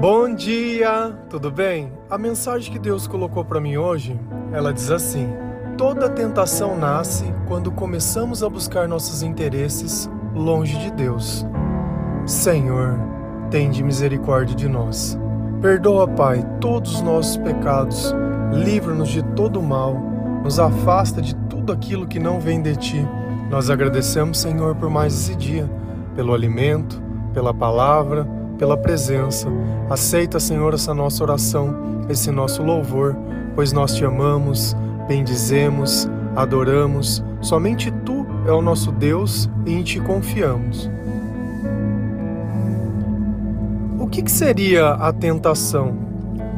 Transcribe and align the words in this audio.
Bom 0.00 0.34
dia, 0.34 1.16
tudo 1.30 1.50
bem? 1.50 1.92
A 2.10 2.18
mensagem 2.18 2.70
que 2.72 2.78
Deus 2.78 3.06
colocou 3.06 3.44
para 3.44 3.60
mim 3.60 3.76
hoje, 3.76 4.18
ela 4.52 4.72
diz 4.72 4.90
assim: 4.90 5.32
Toda 5.78 6.10
tentação 6.10 6.76
nasce 6.76 7.24
quando 7.46 7.70
começamos 7.70 8.42
a 8.42 8.48
buscar 8.48 8.86
nossos 8.88 9.22
interesses 9.22 10.10
longe 10.34 10.76
de 10.78 10.90
Deus. 10.90 11.46
Senhor, 12.26 12.98
tende 13.50 13.82
misericórdia 13.82 14.54
de 14.54 14.68
nós. 14.68 15.18
Perdoa, 15.62 16.06
Pai, 16.06 16.44
todos 16.60 16.96
os 16.96 17.02
nossos 17.02 17.36
pecados, 17.38 18.14
livra-nos 18.52 19.08
de 19.08 19.22
todo 19.22 19.62
mal, 19.62 19.94
nos 20.42 20.58
afasta 20.58 21.22
de 21.22 21.34
tudo 21.48 21.72
aquilo 21.72 22.06
que 22.06 22.18
não 22.18 22.40
vem 22.40 22.60
de 22.60 22.76
ti. 22.76 23.08
Nós 23.48 23.70
agradecemos, 23.70 24.38
Senhor, 24.38 24.74
por 24.74 24.90
mais 24.90 25.14
esse 25.14 25.34
dia, 25.34 25.70
pelo 26.14 26.34
alimento, 26.34 27.00
pela 27.32 27.54
palavra, 27.54 28.28
pela 28.64 28.78
presença. 28.78 29.46
Aceita, 29.90 30.40
Senhor, 30.40 30.72
essa 30.72 30.94
nossa 30.94 31.22
oração, 31.22 32.06
esse 32.08 32.30
nosso 32.30 32.62
louvor, 32.62 33.14
pois 33.54 33.74
nós 33.74 33.94
te 33.94 34.06
amamos, 34.06 34.74
bendizemos, 35.06 36.08
adoramos. 36.34 37.22
Somente 37.42 37.90
tu 38.06 38.26
é 38.46 38.52
o 38.52 38.62
nosso 38.62 38.90
Deus 38.90 39.50
e 39.66 39.74
em 39.74 39.82
ti 39.82 40.00
confiamos. 40.00 40.90
O 43.98 44.06
que, 44.06 44.22
que 44.22 44.30
seria 44.30 44.92
a 44.92 45.12
tentação? 45.12 45.98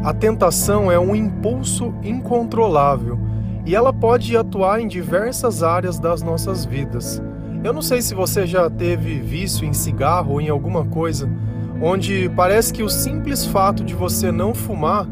A 0.04 0.14
tentação 0.14 0.92
é 0.92 1.00
um 1.00 1.12
impulso 1.12 1.92
incontrolável 2.04 3.18
e 3.64 3.74
ela 3.74 3.92
pode 3.92 4.36
atuar 4.36 4.80
em 4.80 4.86
diversas 4.86 5.64
áreas 5.64 5.98
das 5.98 6.22
nossas 6.22 6.64
vidas. 6.64 7.20
Eu 7.64 7.72
não 7.72 7.82
sei 7.82 8.00
se 8.00 8.14
você 8.14 8.46
já 8.46 8.70
teve 8.70 9.18
vício 9.18 9.66
em 9.66 9.72
cigarro 9.72 10.34
ou 10.34 10.40
em 10.40 10.48
alguma 10.48 10.84
coisa, 10.84 11.28
onde 11.80 12.30
parece 12.30 12.72
que 12.72 12.82
o 12.82 12.88
simples 12.88 13.44
fato 13.44 13.84
de 13.84 13.94
você 13.94 14.32
não 14.32 14.54
fumar 14.54 15.06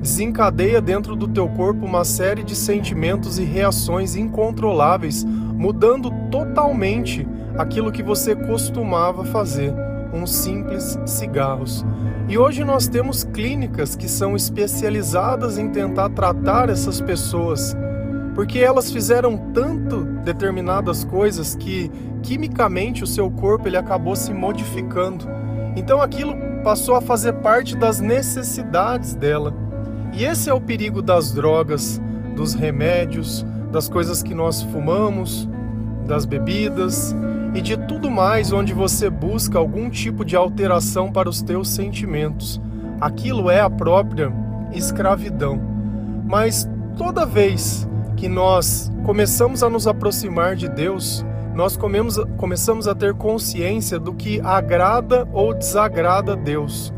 desencadeia 0.00 0.80
dentro 0.80 1.14
do 1.14 1.28
teu 1.28 1.48
corpo 1.48 1.84
uma 1.84 2.04
série 2.04 2.42
de 2.42 2.56
sentimentos 2.56 3.38
e 3.38 3.44
reações 3.44 4.16
incontroláveis, 4.16 5.24
mudando 5.24 6.10
totalmente 6.30 7.26
aquilo 7.56 7.92
que 7.92 8.02
você 8.02 8.34
costumava 8.34 9.24
fazer, 9.24 9.74
uns 10.12 10.34
simples 10.34 10.98
cigarros. 11.04 11.84
E 12.28 12.38
hoje 12.38 12.64
nós 12.64 12.88
temos 12.88 13.24
clínicas 13.24 13.94
que 13.94 14.08
são 14.08 14.34
especializadas 14.34 15.58
em 15.58 15.68
tentar 15.68 16.08
tratar 16.10 16.70
essas 16.70 17.00
pessoas, 17.00 17.76
porque 18.34 18.58
elas 18.58 18.90
fizeram 18.90 19.36
tanto 19.52 20.04
determinadas 20.24 21.04
coisas 21.04 21.54
que 21.54 21.90
quimicamente 22.22 23.04
o 23.04 23.06
seu 23.06 23.30
corpo 23.30 23.68
ele 23.68 23.76
acabou 23.76 24.16
se 24.16 24.32
modificando 24.32 25.28
então 25.76 26.00
aquilo 26.00 26.36
passou 26.62 26.94
a 26.94 27.00
fazer 27.00 27.34
parte 27.34 27.76
das 27.76 28.00
necessidades 28.00 29.14
dela. 29.14 29.54
E 30.12 30.24
esse 30.24 30.50
é 30.50 30.54
o 30.54 30.60
perigo 30.60 31.00
das 31.00 31.32
drogas, 31.32 32.00
dos 32.34 32.54
remédios, 32.54 33.46
das 33.70 33.88
coisas 33.88 34.22
que 34.22 34.34
nós 34.34 34.62
fumamos, 34.62 35.48
das 36.06 36.24
bebidas 36.24 37.14
e 37.54 37.60
de 37.60 37.76
tudo 37.76 38.10
mais 38.10 38.52
onde 38.52 38.72
você 38.72 39.08
busca 39.08 39.58
algum 39.58 39.88
tipo 39.88 40.24
de 40.24 40.36
alteração 40.36 41.10
para 41.10 41.28
os 41.28 41.42
teus 41.42 41.68
sentimentos. 41.68 42.60
Aquilo 43.00 43.50
é 43.50 43.60
a 43.60 43.70
própria 43.70 44.32
escravidão. 44.72 45.60
Mas 46.26 46.68
toda 46.96 47.24
vez 47.24 47.88
que 48.16 48.28
nós 48.28 48.92
começamos 49.04 49.62
a 49.62 49.70
nos 49.70 49.86
aproximar 49.86 50.54
de 50.54 50.68
Deus, 50.68 51.24
nós 51.54 51.76
comemos, 51.76 52.16
começamos 52.36 52.86
a 52.86 52.94
ter 52.94 53.14
consciência 53.14 53.98
do 53.98 54.14
que 54.14 54.40
agrada 54.40 55.28
ou 55.32 55.52
desagrada 55.52 56.36
Deus. 56.36 56.92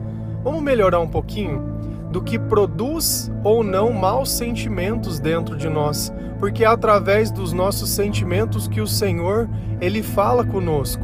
Vamos 0.44 0.62
melhorar 0.62 1.00
um 1.00 1.08
pouquinho 1.08 1.72
do 2.10 2.20
que 2.20 2.38
produz 2.38 3.32
ou 3.42 3.64
não 3.64 3.92
maus 3.92 4.30
sentimentos 4.30 5.18
dentro 5.18 5.56
de 5.56 5.68
nós, 5.68 6.12
porque 6.38 6.64
é 6.64 6.66
através 6.66 7.30
dos 7.30 7.52
nossos 7.52 7.90
sentimentos 7.90 8.68
que 8.68 8.80
o 8.80 8.86
Senhor 8.86 9.48
ele 9.80 10.02
fala 10.02 10.44
conosco. 10.44 11.02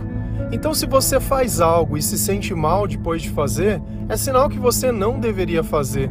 Então, 0.53 0.75
se 0.75 0.87
você 0.87 1.19
faz 1.19 1.61
algo 1.61 1.97
e 1.97 2.03
se 2.03 2.19
sente 2.19 2.55
mal 2.55 2.87
depois 2.87 3.23
de 3.23 3.31
fazer, 3.31 3.83
é 4.09 4.17
sinal 4.17 4.49
que 4.49 4.59
você 4.59 4.93
não 4.93 5.19
deveria 5.19 5.63
fazer. 5.65 6.11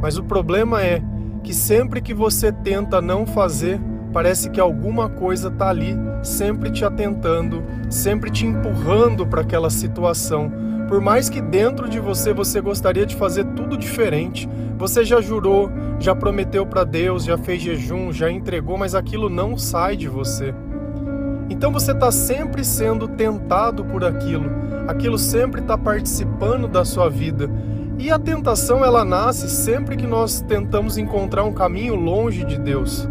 Mas 0.00 0.16
o 0.16 0.24
problema 0.24 0.82
é 0.82 1.02
que 1.42 1.54
sempre 1.54 2.00
que 2.00 2.12
você 2.12 2.50
tenta 2.50 3.00
não 3.00 3.26
fazer, 3.26 3.80
parece 4.16 4.48
que 4.48 4.58
alguma 4.58 5.10
coisa 5.10 5.48
está 5.48 5.68
ali, 5.68 5.94
sempre 6.22 6.70
te 6.70 6.86
atentando, 6.86 7.62
sempre 7.90 8.30
te 8.30 8.46
empurrando 8.46 9.26
para 9.26 9.42
aquela 9.42 9.68
situação. 9.68 10.50
Por 10.88 11.02
mais 11.02 11.28
que 11.28 11.38
dentro 11.38 11.86
de 11.86 12.00
você 12.00 12.32
você 12.32 12.62
gostaria 12.62 13.04
de 13.04 13.14
fazer 13.14 13.44
tudo 13.48 13.76
diferente, 13.76 14.48
você 14.78 15.04
já 15.04 15.20
jurou, 15.20 15.70
já 15.98 16.14
prometeu 16.14 16.64
para 16.64 16.82
Deus, 16.82 17.24
já 17.24 17.36
fez 17.36 17.60
jejum, 17.60 18.10
já 18.10 18.30
entregou, 18.30 18.78
mas 18.78 18.94
aquilo 18.94 19.28
não 19.28 19.58
sai 19.58 19.98
de 19.98 20.08
você. 20.08 20.54
Então 21.50 21.70
você 21.70 21.92
está 21.92 22.10
sempre 22.10 22.64
sendo 22.64 23.06
tentado 23.06 23.84
por 23.84 24.02
aquilo, 24.02 24.50
aquilo 24.88 25.18
sempre 25.18 25.60
está 25.60 25.76
participando 25.76 26.66
da 26.66 26.86
sua 26.86 27.10
vida. 27.10 27.50
E 27.98 28.10
a 28.10 28.18
tentação 28.18 28.82
ela 28.82 29.04
nasce 29.04 29.50
sempre 29.50 29.94
que 29.94 30.06
nós 30.06 30.40
tentamos 30.40 30.96
encontrar 30.96 31.44
um 31.44 31.52
caminho 31.52 31.94
longe 31.94 32.44
de 32.44 32.58
Deus. 32.58 33.06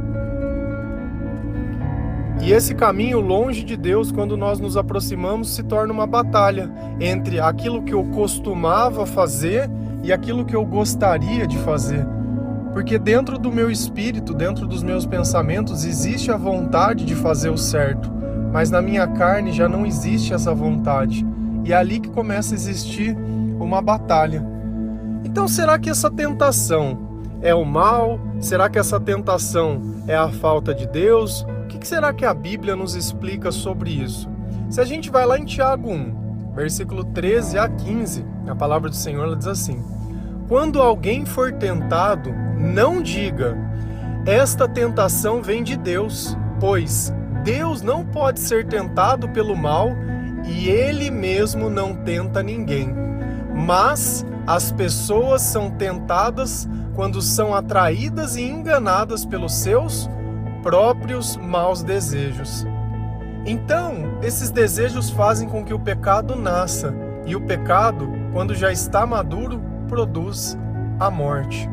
E 2.46 2.54
esse 2.54 2.76
caminho 2.76 3.20
longe 3.20 3.64
de 3.64 3.76
Deus, 3.76 4.12
quando 4.12 4.38
nós 4.38 4.60
nos 4.60 4.78
aproximamos, 4.78 5.56
se 5.56 5.64
torna 5.64 5.92
uma 5.92 6.06
batalha 6.06 6.72
entre 7.00 7.40
aquilo 7.40 7.82
que 7.82 7.92
eu 7.92 8.04
costumava 8.12 9.04
fazer 9.04 9.68
e 10.04 10.14
aquilo 10.14 10.46
que 10.46 10.56
eu 10.56 10.64
gostaria 10.64 11.48
de 11.48 11.58
fazer. 11.58 12.06
Porque 12.72 13.00
dentro 13.00 13.40
do 13.40 13.52
meu 13.52 13.72
espírito, 13.72 14.32
dentro 14.32 14.68
dos 14.68 14.84
meus 14.84 15.08
pensamentos, 15.08 15.86
existe 15.86 16.30
a 16.30 16.38
vontade 16.38 17.04
de 17.04 17.16
fazer 17.16 17.50
o 17.50 17.58
certo, 17.58 18.12
mas 18.54 18.70
na 18.70 18.80
minha 18.80 19.08
carne 19.08 19.52
já 19.52 19.68
não 19.68 19.84
existe 19.84 20.32
essa 20.32 20.54
vontade. 20.54 21.26
E 21.64 21.74
é 21.74 21.76
ali 21.76 22.00
que 22.00 22.10
começa 22.10 22.54
a 22.54 22.58
existir 22.58 23.18
uma 23.60 23.82
batalha. 23.82 24.46
Então, 25.24 25.48
será 25.48 25.80
que 25.80 25.90
essa 25.90 26.12
tentação 26.12 26.96
é 27.42 27.56
o 27.56 27.66
mal? 27.66 28.20
Será 28.40 28.70
que 28.70 28.78
essa 28.78 29.00
tentação 29.00 29.82
é 30.08 30.16
a 30.16 30.30
falta 30.30 30.76
de 30.76 30.86
Deus? 30.86 31.44
Que 31.86 31.90
será 31.90 32.12
que 32.12 32.26
a 32.26 32.34
Bíblia 32.34 32.76
nos 32.76 32.96
explica 32.96 33.52
sobre 33.52 33.92
isso? 33.92 34.28
Se 34.72 34.82
a 34.82 34.84
gente 34.84 35.12
vai 35.12 35.24
lá 35.24 35.38
em 35.38 35.46
Tiago 35.46 35.92
1, 35.92 36.54
versículo 36.56 37.04
13 37.04 37.60
a 37.60 37.70
15, 37.70 38.26
a 38.48 38.56
palavra 38.56 38.90
do 38.90 38.96
Senhor 38.96 39.36
diz 39.36 39.46
assim: 39.46 39.86
Quando 40.48 40.82
alguém 40.82 41.28
for 41.28 41.54
tentado, 41.54 42.34
não 42.58 43.04
diga, 43.04 43.56
esta 44.26 44.68
tentação 44.68 45.44
vem 45.44 45.62
de 45.62 45.78
Deus, 45.78 46.36
pois 46.60 47.14
Deus 47.44 47.84
não 47.84 48.04
pode 48.04 48.40
ser 48.40 48.66
tentado 48.66 49.30
pelo 49.30 49.56
mal 49.56 49.92
e 50.44 50.68
ele 50.68 51.12
mesmo 51.12 51.70
não 51.70 51.94
tenta 51.94 52.42
ninguém. 52.42 52.96
Mas 53.56 54.26
as 54.48 54.72
pessoas 54.72 55.44
são 55.44 55.70
tentadas 55.70 56.68
quando 56.96 57.22
são 57.22 57.54
atraídas 57.54 58.38
e 58.38 58.42
enganadas 58.42 59.24
pelos 59.24 59.54
seus 59.54 60.10
próprios 60.66 61.38
maus 61.38 61.84
desejos. 61.84 62.66
Então, 63.46 64.18
esses 64.24 64.50
desejos 64.50 65.12
fazem 65.12 65.48
com 65.48 65.64
que 65.64 65.76
o 65.76 65.80
pecado 65.80 66.36
nasça, 66.36 66.92
e 67.24 67.36
o 67.36 67.42
pecado, 67.42 68.12
quando 68.34 68.56
já 68.56 68.72
está 68.72 69.06
maduro, 69.06 69.62
produz 69.88 70.58
a 71.00 71.12
morte. 71.12 71.70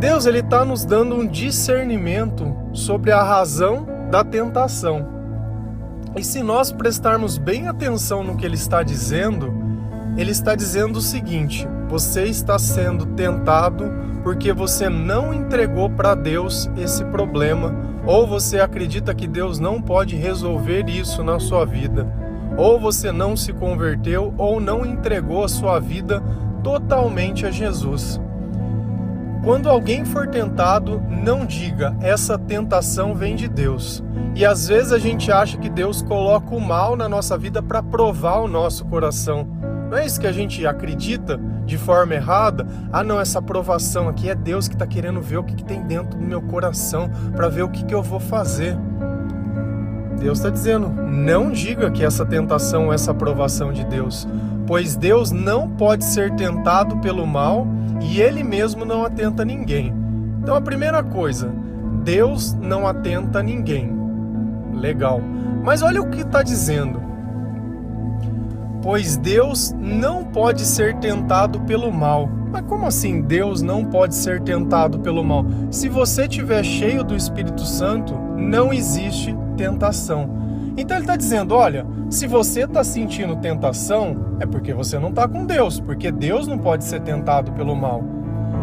Deus 0.00 0.26
ele 0.26 0.40
está 0.40 0.64
nos 0.64 0.84
dando 0.84 1.14
um 1.14 1.24
discernimento 1.24 2.56
sobre 2.72 3.12
a 3.12 3.22
razão 3.22 3.86
da 4.10 4.24
tentação. 4.24 5.06
E 6.16 6.24
se 6.24 6.42
nós 6.42 6.72
prestarmos 6.72 7.38
bem 7.38 7.68
atenção 7.68 8.24
no 8.24 8.36
que 8.36 8.44
ele 8.44 8.56
está 8.56 8.82
dizendo, 8.82 9.54
ele 10.16 10.32
está 10.32 10.56
dizendo 10.56 10.96
o 10.96 11.02
seguinte: 11.02 11.68
você 11.92 12.24
está 12.24 12.58
sendo 12.58 13.04
tentado 13.04 13.84
porque 14.22 14.50
você 14.50 14.88
não 14.88 15.34
entregou 15.34 15.90
para 15.90 16.14
Deus 16.14 16.70
esse 16.74 17.04
problema, 17.04 17.74
ou 18.06 18.26
você 18.26 18.60
acredita 18.60 19.14
que 19.14 19.28
Deus 19.28 19.58
não 19.58 19.82
pode 19.82 20.16
resolver 20.16 20.88
isso 20.88 21.22
na 21.22 21.38
sua 21.38 21.66
vida, 21.66 22.10
ou 22.56 22.80
você 22.80 23.12
não 23.12 23.36
se 23.36 23.52
converteu 23.52 24.32
ou 24.38 24.58
não 24.58 24.86
entregou 24.86 25.44
a 25.44 25.48
sua 25.48 25.78
vida 25.78 26.22
totalmente 26.64 27.44
a 27.44 27.50
Jesus. 27.50 28.18
Quando 29.44 29.68
alguém 29.68 30.02
for 30.02 30.26
tentado, 30.26 31.02
não 31.10 31.44
diga 31.44 31.94
essa 32.00 32.38
tentação 32.38 33.14
vem 33.14 33.36
de 33.36 33.48
Deus. 33.48 34.02
E 34.34 34.46
às 34.46 34.66
vezes 34.66 34.92
a 34.92 34.98
gente 34.98 35.30
acha 35.30 35.58
que 35.58 35.68
Deus 35.68 36.00
coloca 36.00 36.54
o 36.54 36.60
mal 36.60 36.96
na 36.96 37.06
nossa 37.06 37.36
vida 37.36 37.62
para 37.62 37.82
provar 37.82 38.38
o 38.38 38.48
nosso 38.48 38.82
coração. 38.86 39.46
Não 39.92 39.98
é 39.98 40.06
isso 40.06 40.18
que 40.18 40.26
a 40.26 40.32
gente 40.32 40.66
acredita 40.66 41.38
de 41.66 41.76
forma 41.76 42.14
errada? 42.14 42.66
Ah, 42.90 43.04
não, 43.04 43.20
essa 43.20 43.40
aprovação 43.40 44.08
aqui 44.08 44.30
é 44.30 44.34
Deus 44.34 44.66
que 44.66 44.74
está 44.74 44.86
querendo 44.86 45.20
ver 45.20 45.36
o 45.36 45.44
que, 45.44 45.54
que, 45.54 45.62
tem 45.62 45.82
dentro 45.82 46.18
do 46.18 46.24
meu 46.24 46.40
coração 46.40 47.10
para 47.36 47.50
ver 47.50 47.60
o 47.60 47.68
que, 47.68 47.84
que 47.84 47.94
eu 47.94 48.02
vou 48.02 48.18
fazer. 48.18 48.74
Deus 50.18 50.38
está 50.38 50.48
dizendo: 50.48 50.88
não 50.88 51.52
diga 51.52 51.90
que 51.90 52.02
essa 52.02 52.24
tentação, 52.24 52.90
essa 52.90 53.10
aprovação 53.10 53.70
de 53.70 53.84
Deus, 53.84 54.26
pois 54.66 54.96
Deus 54.96 55.30
não 55.30 55.68
pode 55.68 56.06
ser 56.06 56.34
tentado 56.36 56.96
pelo 56.96 57.26
mal 57.26 57.66
e 58.00 58.18
Ele 58.18 58.42
mesmo 58.42 58.86
não 58.86 59.04
atenta 59.04 59.44
ninguém. 59.44 59.92
Então, 60.42 60.54
a 60.54 60.60
primeira 60.62 61.02
coisa, 61.02 61.52
Deus 62.02 62.54
não 62.54 62.88
atenta 62.88 63.42
ninguém. 63.42 63.92
Legal. 64.72 65.20
Mas 65.62 65.82
olha 65.82 66.00
o 66.00 66.08
que 66.08 66.22
está 66.22 66.42
dizendo. 66.42 67.11
Pois 68.82 69.16
Deus 69.16 69.72
não 69.78 70.24
pode 70.24 70.62
ser 70.62 70.96
tentado 70.96 71.60
pelo 71.60 71.92
mal. 71.92 72.28
Mas 72.50 72.62
como 72.66 72.84
assim 72.84 73.22
Deus 73.22 73.62
não 73.62 73.84
pode 73.84 74.14
ser 74.14 74.40
tentado 74.42 74.98
pelo 74.98 75.22
mal? 75.22 75.46
Se 75.70 75.88
você 75.88 76.22
estiver 76.22 76.64
cheio 76.64 77.04
do 77.04 77.16
Espírito 77.16 77.62
Santo, 77.62 78.14
não 78.36 78.72
existe 78.72 79.34
tentação. 79.56 80.28
Então 80.76 80.96
ele 80.96 81.04
está 81.04 81.16
dizendo: 81.16 81.54
olha, 81.54 81.86
se 82.10 82.26
você 82.26 82.64
está 82.64 82.82
sentindo 82.82 83.36
tentação, 83.36 84.36
é 84.40 84.46
porque 84.46 84.74
você 84.74 84.98
não 84.98 85.10
está 85.10 85.28
com 85.28 85.46
Deus, 85.46 85.80
porque 85.80 86.10
Deus 86.10 86.46
não 86.46 86.58
pode 86.58 86.84
ser 86.84 87.00
tentado 87.00 87.52
pelo 87.52 87.76
mal. 87.76 88.02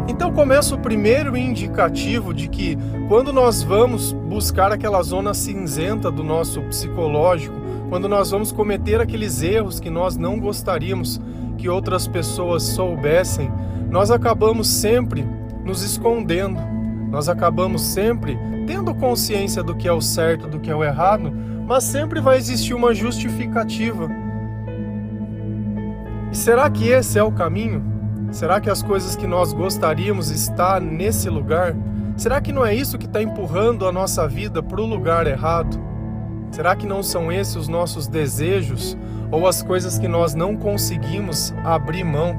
Então 0.08 0.32
começa 0.34 0.76
o 0.76 0.80
primeiro 0.80 1.38
indicativo 1.38 2.34
de 2.34 2.48
que 2.48 2.78
quando 3.08 3.32
nós 3.32 3.64
vamos 3.64 4.12
buscar 4.12 4.72
aquela 4.72 5.02
zona 5.04 5.34
cinzenta 5.34 6.12
do 6.12 6.24
nosso 6.24 6.62
psicológico, 6.64 7.56
quando 7.90 8.08
nós 8.08 8.30
vamos 8.30 8.52
cometer 8.52 9.02
aqueles 9.02 9.42
erros 9.42 9.80
que 9.80 9.90
nós 9.90 10.16
não 10.16 10.40
gostaríamos 10.40 11.20
que 11.58 11.68
outras 11.68 12.08
pessoas 12.08 12.62
soubessem, 12.62 13.52
nós 13.90 14.12
acabamos 14.12 14.68
sempre 14.68 15.26
nos 15.66 15.82
escondendo. 15.82 16.62
Nós 17.10 17.28
acabamos 17.28 17.82
sempre 17.82 18.38
tendo 18.68 18.94
consciência 18.94 19.64
do 19.64 19.76
que 19.76 19.88
é 19.88 19.92
o 19.92 20.00
certo, 20.00 20.48
do 20.48 20.60
que 20.60 20.70
é 20.70 20.76
o 20.76 20.84
errado, 20.84 21.34
mas 21.66 21.84
sempre 21.84 22.22
vai 22.22 22.38
existir 22.38 22.76
uma 22.76 22.94
justificativa. 22.94 24.08
E 26.32 26.38
será 26.38 26.70
que 26.70 26.90
esse 26.90 27.18
é 27.18 27.24
o 27.24 27.32
caminho? 27.32 27.84
Será 28.32 28.62
que 28.62 28.70
as 28.70 28.84
coisas 28.84 29.16
que 29.16 29.26
nós 29.26 29.52
gostaríamos 29.52 30.30
estar 30.30 30.80
nesse 30.80 31.28
lugar? 31.28 31.76
Será 32.16 32.40
que 32.40 32.54
não 32.54 32.64
é 32.64 32.76
isso 32.76 33.00
que 33.00 33.08
está 33.08 33.24
empurrando 33.24 33.88
a 33.88 33.92
nossa 33.92 34.28
vida 34.28 34.62
para 34.62 34.80
o 34.80 34.86
lugar 34.86 35.26
errado? 35.26 35.89
Será 36.52 36.76
que 36.76 36.86
não 36.86 37.04
são 37.04 37.32
esses 37.32 37.56
os 37.56 37.68
nossos 37.68 38.08
desejos 38.08 38.98
ou 39.32 39.48
as 39.48 39.62
coisas 39.62 39.98
que 39.98 40.08
nós 40.08 40.34
não 40.34 40.56
conseguimos 40.58 41.54
abrir 41.64 42.04
mão? 42.04 42.36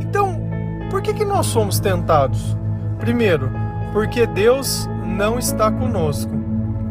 Então, 0.00 0.40
por 0.90 1.00
que, 1.00 1.14
que 1.14 1.24
nós 1.24 1.46
somos 1.46 1.78
tentados? 1.78 2.56
Primeiro, 2.98 3.50
porque 3.92 4.26
Deus 4.26 4.88
não 5.04 5.38
está 5.38 5.70
conosco. 5.70 6.32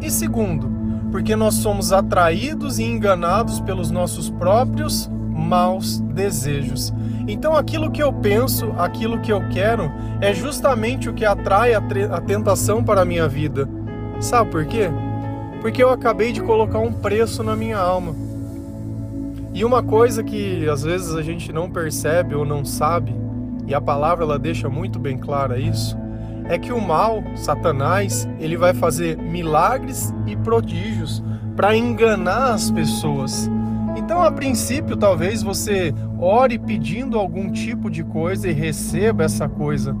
E 0.00 0.10
segundo, 0.10 0.70
porque 1.10 1.36
nós 1.36 1.54
somos 1.54 1.92
atraídos 1.92 2.78
e 2.78 2.84
enganados 2.84 3.60
pelos 3.60 3.90
nossos 3.90 4.30
próprios 4.30 5.10
maus 5.30 6.00
desejos. 6.00 6.92
Então, 7.28 7.56
aquilo 7.56 7.90
que 7.90 8.02
eu 8.02 8.12
penso, 8.12 8.72
aquilo 8.78 9.20
que 9.20 9.32
eu 9.32 9.46
quero, 9.48 9.90
é 10.20 10.32
justamente 10.32 11.08
o 11.08 11.14
que 11.14 11.24
atrai 11.24 11.74
a, 11.74 11.82
a 12.12 12.20
tentação 12.20 12.82
para 12.82 13.02
a 13.02 13.04
minha 13.04 13.28
vida. 13.28 13.68
Sabe 14.20 14.50
por 14.50 14.64
quê? 14.66 14.90
Porque 15.60 15.82
eu 15.82 15.90
acabei 15.90 16.32
de 16.32 16.40
colocar 16.40 16.78
um 16.78 16.92
preço 16.92 17.42
na 17.42 17.56
minha 17.56 17.78
alma. 17.78 18.14
E 19.52 19.64
uma 19.64 19.82
coisa 19.82 20.22
que 20.22 20.68
às 20.68 20.82
vezes 20.82 21.14
a 21.14 21.22
gente 21.22 21.52
não 21.52 21.70
percebe 21.70 22.34
ou 22.34 22.44
não 22.44 22.64
sabe, 22.64 23.14
e 23.66 23.74
a 23.74 23.80
palavra 23.80 24.24
ela 24.24 24.38
deixa 24.38 24.68
muito 24.68 24.98
bem 24.98 25.16
clara 25.16 25.58
isso, 25.58 25.96
é 26.48 26.58
que 26.58 26.72
o 26.72 26.80
mal, 26.80 27.22
Satanás, 27.34 28.28
ele 28.38 28.56
vai 28.56 28.72
fazer 28.72 29.16
milagres 29.16 30.14
e 30.26 30.36
prodígios 30.36 31.22
para 31.56 31.76
enganar 31.76 32.52
as 32.52 32.70
pessoas. 32.70 33.50
Então, 33.96 34.22
a 34.22 34.30
princípio, 34.30 34.96
talvez 34.96 35.42
você 35.42 35.92
ore 36.18 36.58
pedindo 36.58 37.18
algum 37.18 37.50
tipo 37.50 37.90
de 37.90 38.04
coisa 38.04 38.48
e 38.48 38.52
receba 38.52 39.24
essa 39.24 39.48
coisa. 39.48 39.96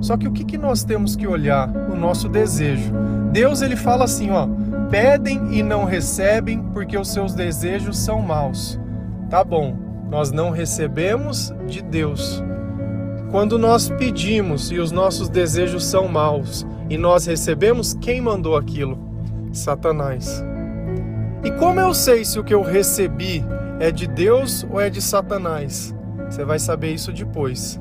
Só 0.00 0.16
que 0.16 0.28
o 0.28 0.32
que, 0.32 0.44
que 0.44 0.56
nós 0.56 0.84
temos 0.84 1.16
que 1.16 1.26
olhar? 1.26 1.68
O 1.90 1.96
nosso 1.96 2.28
desejo. 2.28 2.92
Deus 3.32 3.60
ele 3.60 3.76
fala 3.76 4.04
assim, 4.04 4.30
ó, 4.30 4.48
pedem 4.90 5.54
e 5.58 5.62
não 5.62 5.84
recebem 5.84 6.62
porque 6.72 6.96
os 6.98 7.08
seus 7.08 7.34
desejos 7.34 7.98
são 7.98 8.20
maus. 8.20 8.78
Tá 9.30 9.44
bom, 9.44 9.76
nós 10.10 10.32
não 10.32 10.50
recebemos 10.50 11.52
de 11.66 11.82
Deus. 11.82 12.42
Quando 13.30 13.58
nós 13.58 13.90
pedimos 13.90 14.70
e 14.70 14.78
os 14.78 14.90
nossos 14.90 15.28
desejos 15.28 15.84
são 15.84 16.08
maus 16.08 16.66
e 16.88 16.96
nós 16.96 17.26
recebemos, 17.26 17.94
quem 18.00 18.20
mandou 18.20 18.56
aquilo? 18.56 18.98
Satanás. 19.52 20.42
E 21.44 21.50
como 21.52 21.78
eu 21.78 21.92
sei 21.92 22.24
se 22.24 22.38
o 22.38 22.44
que 22.44 22.54
eu 22.54 22.62
recebi 22.62 23.44
é 23.78 23.90
de 23.90 24.06
Deus 24.06 24.66
ou 24.70 24.80
é 24.80 24.88
de 24.88 25.02
Satanás? 25.02 25.94
Você 26.28 26.44
vai 26.44 26.58
saber 26.58 26.94
isso 26.94 27.12
depois. 27.12 27.78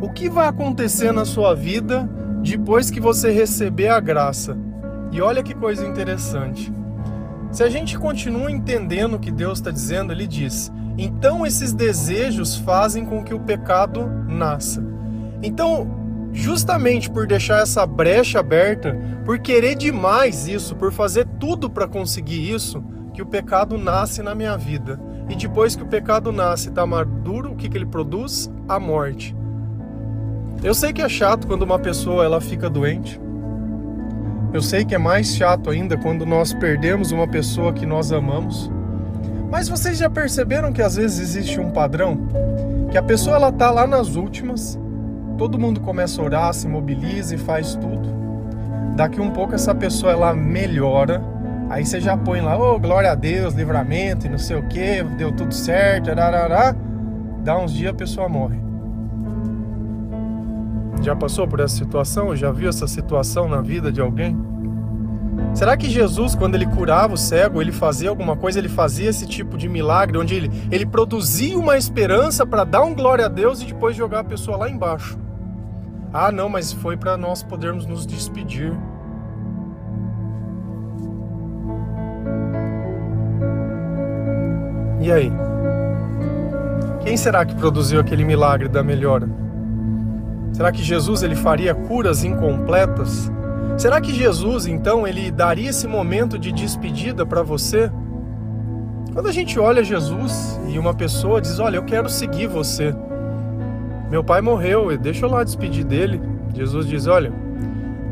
O 0.00 0.10
que 0.10 0.28
vai 0.28 0.48
acontecer 0.48 1.12
na 1.12 1.24
sua 1.24 1.54
vida 1.54 2.08
depois 2.42 2.90
que 2.90 3.00
você 3.00 3.30
receber 3.30 3.88
a 3.88 4.00
graça? 4.00 4.56
E 5.12 5.20
olha 5.20 5.42
que 5.42 5.54
coisa 5.54 5.86
interessante. 5.86 6.72
Se 7.52 7.62
a 7.62 7.68
gente 7.68 7.98
continua 7.98 8.50
entendendo 8.50 9.14
o 9.14 9.20
que 9.20 9.30
Deus 9.30 9.58
está 9.58 9.70
dizendo, 9.70 10.10
ele 10.10 10.26
diz: 10.26 10.72
então 10.96 11.46
esses 11.46 11.72
desejos 11.72 12.56
fazem 12.56 13.04
com 13.04 13.22
que 13.22 13.34
o 13.34 13.40
pecado 13.40 14.06
nasça. 14.26 14.84
Então, 15.42 16.30
justamente 16.32 17.10
por 17.10 17.26
deixar 17.26 17.62
essa 17.62 17.84
brecha 17.86 18.40
aberta, 18.40 18.98
por 19.24 19.38
querer 19.38 19.74
demais 19.74 20.48
isso, 20.48 20.74
por 20.76 20.92
fazer 20.92 21.26
tudo 21.38 21.68
para 21.68 21.86
conseguir 21.86 22.50
isso, 22.50 22.82
que 23.12 23.22
o 23.22 23.26
pecado 23.26 23.76
nasce 23.76 24.22
na 24.22 24.34
minha 24.34 24.56
vida. 24.56 24.98
E 25.28 25.36
depois 25.36 25.76
que 25.76 25.82
o 25.82 25.88
pecado 25.88 26.32
nasce, 26.32 26.68
está 26.68 26.86
maduro, 26.86 27.52
o 27.52 27.56
que, 27.56 27.68
que 27.68 27.76
ele 27.76 27.86
produz? 27.86 28.50
A 28.68 28.78
morte. 28.80 29.36
Eu 30.62 30.74
sei 30.74 30.92
que 30.92 31.02
é 31.02 31.08
chato 31.08 31.46
quando 31.46 31.62
uma 31.62 31.78
pessoa 31.78 32.24
ela 32.24 32.40
fica 32.40 32.70
doente. 32.70 33.20
Eu 34.52 34.60
sei 34.60 34.84
que 34.84 34.94
é 34.94 34.98
mais 34.98 35.34
chato 35.34 35.70
ainda 35.70 35.96
quando 35.96 36.26
nós 36.26 36.52
perdemos 36.52 37.10
uma 37.10 37.26
pessoa 37.26 37.72
que 37.72 37.86
nós 37.86 38.12
amamos. 38.12 38.70
Mas 39.50 39.66
vocês 39.66 39.96
já 39.96 40.10
perceberam 40.10 40.72
que 40.72 40.82
às 40.82 40.96
vezes 40.96 41.20
existe 41.20 41.58
um 41.58 41.70
padrão? 41.70 42.18
Que 42.90 42.98
a 42.98 43.02
pessoa 43.02 43.36
ela 43.36 43.50
tá 43.50 43.70
lá 43.70 43.86
nas 43.86 44.14
últimas, 44.14 44.78
todo 45.38 45.58
mundo 45.58 45.80
começa 45.80 46.20
a 46.20 46.24
orar, 46.24 46.52
se 46.52 46.68
mobiliza 46.68 47.34
e 47.34 47.38
faz 47.38 47.74
tudo. 47.74 48.08
Daqui 48.94 49.22
um 49.22 49.30
pouco 49.30 49.54
essa 49.54 49.74
pessoa 49.74 50.12
ela 50.12 50.34
melhora, 50.34 51.22
aí 51.70 51.86
você 51.86 51.98
já 51.98 52.14
põe 52.14 52.42
lá, 52.42 52.58
oh, 52.58 52.78
glória 52.78 53.10
a 53.10 53.14
Deus, 53.14 53.54
livramento 53.54 54.26
e 54.26 54.30
não 54.30 54.38
sei 54.38 54.58
o 54.58 54.68
que, 54.68 55.02
deu 55.16 55.32
tudo 55.32 55.54
certo, 55.54 56.10
ararará. 56.10 56.76
Dá 57.42 57.56
uns 57.58 57.72
dias 57.72 57.90
a 57.90 57.96
pessoa 57.96 58.28
morre. 58.28 58.60
Já 61.02 61.16
passou 61.16 61.48
por 61.48 61.58
essa 61.58 61.74
situação? 61.74 62.34
Já 62.36 62.52
viu 62.52 62.68
essa 62.68 62.86
situação 62.86 63.48
na 63.48 63.60
vida 63.60 63.90
de 63.90 64.00
alguém? 64.00 64.38
Será 65.52 65.76
que 65.76 65.90
Jesus, 65.90 66.34
quando 66.34 66.54
ele 66.54 66.64
curava 66.64 67.14
o 67.14 67.16
cego, 67.16 67.60
ele 67.60 67.72
fazia 67.72 68.08
alguma 68.08 68.36
coisa, 68.36 68.58
ele 68.58 68.68
fazia 68.68 69.10
esse 69.10 69.26
tipo 69.26 69.58
de 69.58 69.68
milagre, 69.68 70.16
onde 70.16 70.34
ele, 70.34 70.50
ele 70.70 70.86
produzia 70.86 71.58
uma 71.58 71.76
esperança 71.76 72.46
para 72.46 72.64
dar 72.64 72.82
um 72.82 72.94
glória 72.94 73.26
a 73.26 73.28
Deus 73.28 73.60
e 73.60 73.66
depois 73.66 73.96
jogar 73.96 74.20
a 74.20 74.24
pessoa 74.24 74.56
lá 74.56 74.70
embaixo? 74.70 75.18
Ah, 76.12 76.30
não, 76.30 76.48
mas 76.48 76.72
foi 76.72 76.96
para 76.96 77.16
nós 77.16 77.42
podermos 77.42 77.84
nos 77.84 78.06
despedir. 78.06 78.72
E 85.00 85.10
aí? 85.10 85.32
Quem 87.02 87.16
será 87.16 87.44
que 87.44 87.54
produziu 87.56 87.98
aquele 87.98 88.24
milagre 88.24 88.68
da 88.68 88.82
melhora? 88.82 89.28
Será 90.52 90.70
que 90.70 90.82
Jesus 90.82 91.22
ele 91.22 91.34
faria 91.34 91.74
curas 91.74 92.24
incompletas? 92.24 93.30
Será 93.78 94.00
que 94.00 94.12
Jesus 94.12 94.66
então 94.66 95.06
ele 95.06 95.30
daria 95.30 95.70
esse 95.70 95.86
momento 95.86 96.38
de 96.38 96.52
despedida 96.52 97.24
para 97.24 97.42
você? 97.42 97.90
Quando 99.12 99.28
a 99.28 99.32
gente 99.32 99.58
olha 99.58 99.82
Jesus 99.82 100.60
e 100.68 100.78
uma 100.78 100.94
pessoa 100.94 101.40
diz: 101.40 101.58
"Olha, 101.58 101.76
eu 101.76 101.84
quero 101.84 102.08
seguir 102.08 102.46
você", 102.46 102.94
meu 104.12 104.22
pai 104.22 104.42
morreu, 104.42 104.94
deixa 104.98 105.24
eu 105.24 105.30
lá 105.30 105.42
despedir 105.42 105.84
dele. 105.84 106.20
Jesus 106.54 106.86
diz: 106.86 107.06
Olha, 107.06 107.32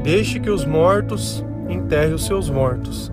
deixe 0.02 0.40
que 0.40 0.48
os 0.48 0.64
mortos 0.64 1.44
enterrem 1.68 2.14
os 2.14 2.24
seus 2.24 2.48
mortos. 2.48 3.12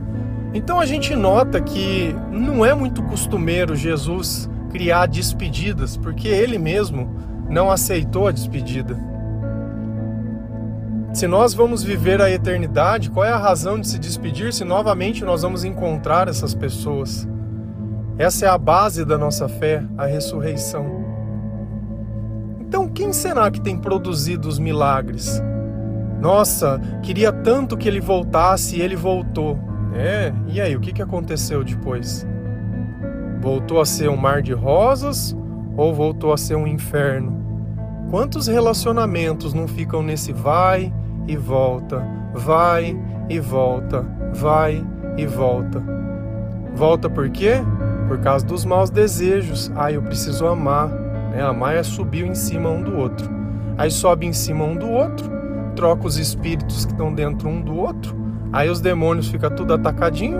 Então 0.53 0.79
a 0.79 0.85
gente 0.85 1.13
nota 1.13 1.59
que 1.59 2.15
não 2.31 2.65
é 2.65 2.73
muito 2.73 3.03
costumeiro 3.03 3.75
Jesus 3.75 4.49
criar 4.69 5.05
despedidas, 5.07 5.97
porque 5.97 6.29
ele 6.29 6.57
mesmo 6.57 7.13
não 7.49 7.69
aceitou 7.69 8.25
a 8.25 8.31
despedida. 8.31 8.97
Se 11.13 11.25
nós 11.25 11.53
vamos 11.53 11.83
viver 11.83 12.21
a 12.21 12.29
eternidade, 12.29 13.09
qual 13.09 13.25
é 13.25 13.31
a 13.31 13.37
razão 13.37 13.79
de 13.79 13.87
se 13.87 13.97
despedir 13.97 14.53
se 14.53 14.63
novamente 14.63 15.23
nós 15.23 15.41
vamos 15.41 15.63
encontrar 15.63 16.27
essas 16.27 16.53
pessoas? 16.53 17.27
Essa 18.17 18.45
é 18.45 18.49
a 18.49 18.57
base 18.57 19.05
da 19.05 19.17
nossa 19.17 19.47
fé, 19.47 19.83
a 19.97 20.05
ressurreição. 20.05 21.05
Então, 22.59 22.89
quem 22.89 23.13
será 23.13 23.49
que 23.49 23.61
tem 23.61 23.77
produzido 23.77 24.47
os 24.47 24.59
milagres? 24.59 25.41
Nossa, 26.19 26.79
queria 27.01 27.31
tanto 27.31 27.77
que 27.77 27.87
ele 27.87 28.01
voltasse 28.01 28.75
e 28.77 28.81
ele 28.81 28.95
voltou. 28.95 29.57
É, 29.93 30.33
e 30.47 30.59
aí, 30.59 30.75
o 30.75 30.79
que, 30.79 31.01
aconteceu 31.01 31.63
depois? 31.63 32.27
Voltou 33.39 33.79
a 33.79 33.85
ser 33.85 34.09
um 34.09 34.17
mar 34.17 34.41
de 34.41 34.53
rosas 34.53 35.35
ou 35.77 35.93
voltou 35.93 36.33
a 36.33 36.37
ser 36.37 36.55
um 36.55 36.67
inferno? 36.67 37.46
Quantos 38.09 38.47
relacionamentos 38.47 39.53
não 39.53 39.67
ficam 39.67 40.01
nesse 40.01 40.31
vai 40.31 40.93
e 41.27 41.35
volta, 41.35 42.01
vai 42.33 42.97
e 43.29 43.37
volta, 43.37 44.05
vai 44.33 44.81
e 45.17 45.25
volta? 45.25 45.83
Volta 46.73 47.09
por 47.09 47.29
quê? 47.29 47.55
Por 48.07 48.19
causa 48.19 48.45
dos 48.45 48.63
maus 48.63 48.89
desejos. 48.89 49.69
Ah, 49.75 49.91
eu 49.91 50.01
preciso 50.01 50.47
amar. 50.47 50.87
Né? 51.31 51.41
Amar 51.41 51.75
é 51.75 51.83
subir 51.83 52.25
em 52.25 52.33
cima 52.33 52.69
um 52.69 52.81
do 52.81 52.95
outro. 52.95 53.29
Aí 53.77 53.91
sobe 53.91 54.25
em 54.25 54.31
cima 54.31 54.63
um 54.63 54.75
do 54.75 54.89
outro, 54.89 55.29
troca 55.75 56.07
os 56.07 56.17
espíritos 56.17 56.85
que 56.85 56.93
estão 56.93 57.13
dentro 57.13 57.49
um 57.49 57.59
do 57.61 57.75
outro. 57.75 58.15
Aí 58.53 58.69
os 58.69 58.79
demônios 58.79 59.27
ficam 59.27 59.49
tudo 59.49 59.73
atacadinho 59.73 60.39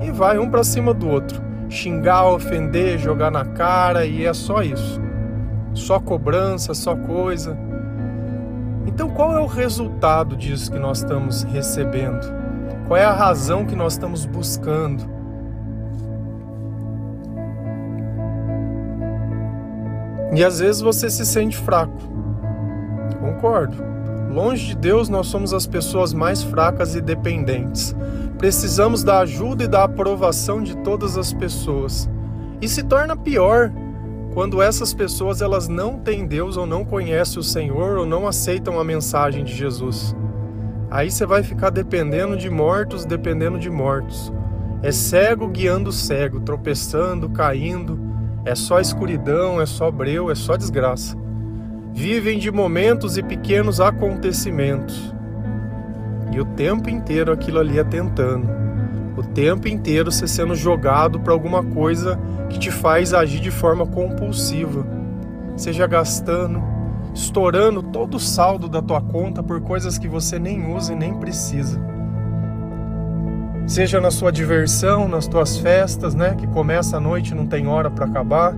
e 0.00 0.10
vai 0.10 0.38
um 0.38 0.48
para 0.48 0.64
cima 0.64 0.94
do 0.94 1.08
outro. 1.08 1.42
Xingar, 1.68 2.26
ofender, 2.26 2.98
jogar 2.98 3.30
na 3.30 3.44
cara 3.44 4.06
e 4.06 4.24
é 4.24 4.32
só 4.32 4.62
isso. 4.62 4.98
Só 5.74 5.98
cobrança, 5.98 6.74
só 6.74 6.94
coisa. 6.94 7.56
Então, 8.86 9.08
qual 9.10 9.36
é 9.36 9.40
o 9.40 9.46
resultado 9.46 10.36
disso 10.36 10.70
que 10.70 10.78
nós 10.78 10.98
estamos 10.98 11.44
recebendo? 11.44 12.26
Qual 12.86 12.96
é 12.96 13.04
a 13.04 13.12
razão 13.12 13.64
que 13.64 13.74
nós 13.74 13.94
estamos 13.94 14.26
buscando? 14.26 15.08
E 20.34 20.42
às 20.44 20.60
vezes 20.60 20.80
você 20.80 21.10
se 21.10 21.24
sente 21.26 21.56
fraco. 21.56 21.98
Concordo. 23.20 23.76
Longe 24.30 24.68
de 24.68 24.76
Deus, 24.76 25.10
nós 25.10 25.26
somos 25.26 25.52
as 25.52 25.66
pessoas 25.66 26.14
mais 26.14 26.42
fracas 26.42 26.94
e 26.94 27.02
dependentes. 27.02 27.94
Precisamos 28.38 29.04
da 29.04 29.20
ajuda 29.20 29.64
e 29.64 29.68
da 29.68 29.84
aprovação 29.84 30.62
de 30.62 30.74
todas 30.78 31.18
as 31.18 31.32
pessoas. 31.34 32.08
E 32.60 32.68
se 32.68 32.82
torna 32.82 33.14
pior 33.14 33.70
quando 34.34 34.62
essas 34.62 34.94
pessoas 34.94 35.42
elas 35.42 35.68
não 35.68 35.98
têm 35.98 36.26
Deus 36.26 36.56
ou 36.56 36.66
não 36.66 36.84
conhecem 36.84 37.38
o 37.38 37.42
Senhor 37.42 37.98
ou 37.98 38.06
não 38.06 38.26
aceitam 38.26 38.78
a 38.78 38.84
mensagem 38.84 39.44
de 39.44 39.54
Jesus. 39.54 40.14
Aí 40.90 41.10
você 41.10 41.24
vai 41.24 41.42
ficar 41.42 41.70
dependendo 41.70 42.36
de 42.36 42.50
mortos, 42.50 43.04
dependendo 43.04 43.58
de 43.58 43.70
mortos. 43.70 44.32
É 44.82 44.90
cego 44.90 45.48
guiando 45.48 45.92
cego, 45.92 46.40
tropeçando, 46.40 47.28
caindo 47.30 48.12
é 48.44 48.56
só 48.56 48.80
escuridão, 48.80 49.60
é 49.60 49.66
só 49.66 49.90
breu, 49.90 50.30
é 50.30 50.34
só 50.34 50.56
desgraça. 50.56 51.16
Vivem 51.92 52.38
de 52.38 52.50
momentos 52.50 53.16
e 53.16 53.22
pequenos 53.22 53.80
acontecimentos. 53.80 55.14
E 56.32 56.40
o 56.40 56.44
tempo 56.44 56.90
inteiro 56.90 57.30
aquilo 57.30 57.60
ali 57.60 57.78
é 57.78 57.84
tentando. 57.84 58.48
O 59.22 59.26
tempo 59.32 59.68
inteiro 59.68 60.10
você 60.10 60.26
sendo 60.26 60.54
jogado 60.54 61.20
para 61.20 61.32
alguma 61.32 61.62
coisa 61.62 62.18
que 62.50 62.58
te 62.58 62.70
faz 62.70 63.14
agir 63.14 63.40
de 63.40 63.50
forma 63.50 63.86
compulsiva. 63.86 64.86
Seja 65.56 65.86
gastando, 65.86 66.62
estourando 67.14 67.82
todo 67.82 68.16
o 68.16 68.20
saldo 68.20 68.68
da 68.68 68.82
tua 68.82 69.00
conta 69.00 69.42
por 69.42 69.60
coisas 69.60 69.98
que 69.98 70.08
você 70.08 70.38
nem 70.38 70.74
usa 70.74 70.92
e 70.92 70.96
nem 70.96 71.14
precisa 71.14 71.92
seja 73.66 74.00
na 74.00 74.10
sua 74.10 74.30
diversão, 74.30 75.08
nas 75.08 75.26
tuas 75.26 75.56
festas, 75.56 76.14
né, 76.14 76.34
que 76.34 76.46
começa 76.46 76.96
a 76.96 77.00
noite 77.00 77.30
e 77.30 77.34
não 77.34 77.46
tem 77.46 77.66
hora 77.66 77.90
para 77.90 78.04
acabar. 78.04 78.54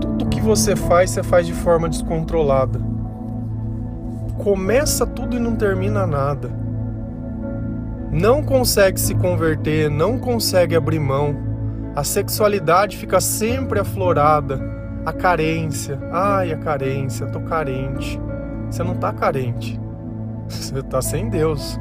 Tudo 0.00 0.26
que 0.28 0.40
você 0.40 0.76
faz, 0.76 1.10
você 1.10 1.22
faz 1.22 1.46
de 1.46 1.52
forma 1.52 1.88
descontrolada. 1.88 2.95
Começa 4.38 5.06
tudo 5.06 5.36
e 5.36 5.40
não 5.40 5.56
termina 5.56 6.06
nada. 6.06 6.50
Não 8.10 8.42
consegue 8.42 9.00
se 9.00 9.14
converter, 9.14 9.90
não 9.90 10.18
consegue 10.18 10.76
abrir 10.76 11.00
mão. 11.00 11.36
A 11.94 12.04
sexualidade 12.04 12.96
fica 12.96 13.20
sempre 13.20 13.80
aflorada. 13.80 14.60
A 15.04 15.12
carência. 15.12 15.98
Ai, 16.12 16.52
a 16.52 16.56
carência, 16.56 17.26
tô 17.26 17.40
carente 17.40 18.20
você 18.70 18.82
não 18.82 18.92
está 18.92 19.12
carente. 19.12 19.80
Você 20.48 20.78
está 20.78 21.02
sem 21.02 21.28
Deus. 21.28 21.78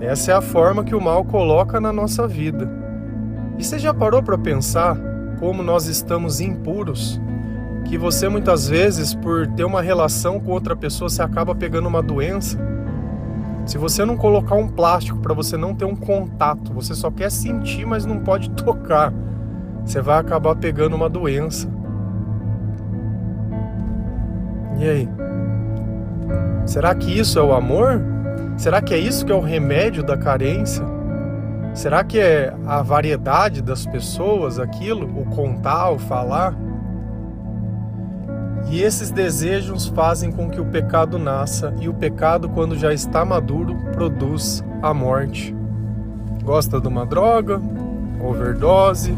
Essa 0.00 0.32
é 0.32 0.34
a 0.34 0.40
forma 0.40 0.84
que 0.84 0.94
o 0.94 1.00
mal 1.00 1.24
coloca 1.24 1.80
na 1.80 1.92
nossa 1.92 2.26
vida. 2.26 2.68
E 3.58 3.64
você 3.64 3.78
já 3.78 3.92
parou 3.92 4.22
para 4.22 4.38
pensar 4.38 4.96
como 5.38 5.62
nós 5.62 5.86
estamos 5.86 6.40
impuros? 6.40 7.20
Que 7.84 7.98
você 7.98 8.28
muitas 8.28 8.68
vezes, 8.68 9.14
por 9.14 9.46
ter 9.46 9.64
uma 9.64 9.82
relação 9.82 10.40
com 10.40 10.52
outra 10.52 10.74
pessoa, 10.74 11.10
você 11.10 11.22
acaba 11.22 11.54
pegando 11.54 11.88
uma 11.88 12.02
doença. 12.02 12.58
Se 13.66 13.78
você 13.78 14.04
não 14.04 14.16
colocar 14.16 14.54
um 14.54 14.68
plástico 14.68 15.18
para 15.18 15.34
você 15.34 15.56
não 15.56 15.74
ter 15.74 15.84
um 15.84 15.94
contato, 15.94 16.72
você 16.72 16.94
só 16.94 17.10
quer 17.10 17.30
sentir, 17.30 17.86
mas 17.86 18.04
não 18.04 18.18
pode 18.18 18.50
tocar, 18.62 19.12
você 19.84 20.00
vai 20.00 20.18
acabar 20.18 20.56
pegando 20.56 20.96
uma 20.96 21.08
doença. 21.08 21.68
E 24.78 24.88
aí? 24.88 25.08
Será 26.66 26.94
que 26.94 27.16
isso 27.16 27.38
é 27.38 27.42
o 27.42 27.52
amor? 27.52 28.00
Será 28.56 28.80
que 28.80 28.94
é 28.94 28.98
isso 28.98 29.24
que 29.24 29.32
é 29.32 29.34
o 29.34 29.40
remédio 29.40 30.02
da 30.02 30.16
carência? 30.16 30.84
Será 31.74 32.04
que 32.04 32.18
é 32.18 32.54
a 32.66 32.82
variedade 32.82 33.62
das 33.62 33.86
pessoas 33.86 34.58
aquilo, 34.58 35.06
o 35.20 35.24
contar, 35.26 35.90
o 35.90 35.98
falar? 35.98 36.54
E 38.70 38.80
esses 38.82 39.10
desejos 39.10 39.86
fazem 39.88 40.32
com 40.32 40.48
que 40.48 40.60
o 40.60 40.64
pecado 40.64 41.18
nasça, 41.18 41.74
e 41.80 41.88
o 41.88 41.94
pecado, 41.94 42.48
quando 42.48 42.76
já 42.76 42.92
está 42.92 43.24
maduro, 43.24 43.76
produz 43.92 44.64
a 44.82 44.94
morte. 44.94 45.54
Gosta 46.42 46.80
de 46.80 46.88
uma 46.88 47.04
droga, 47.04 47.60
overdose, 48.20 49.16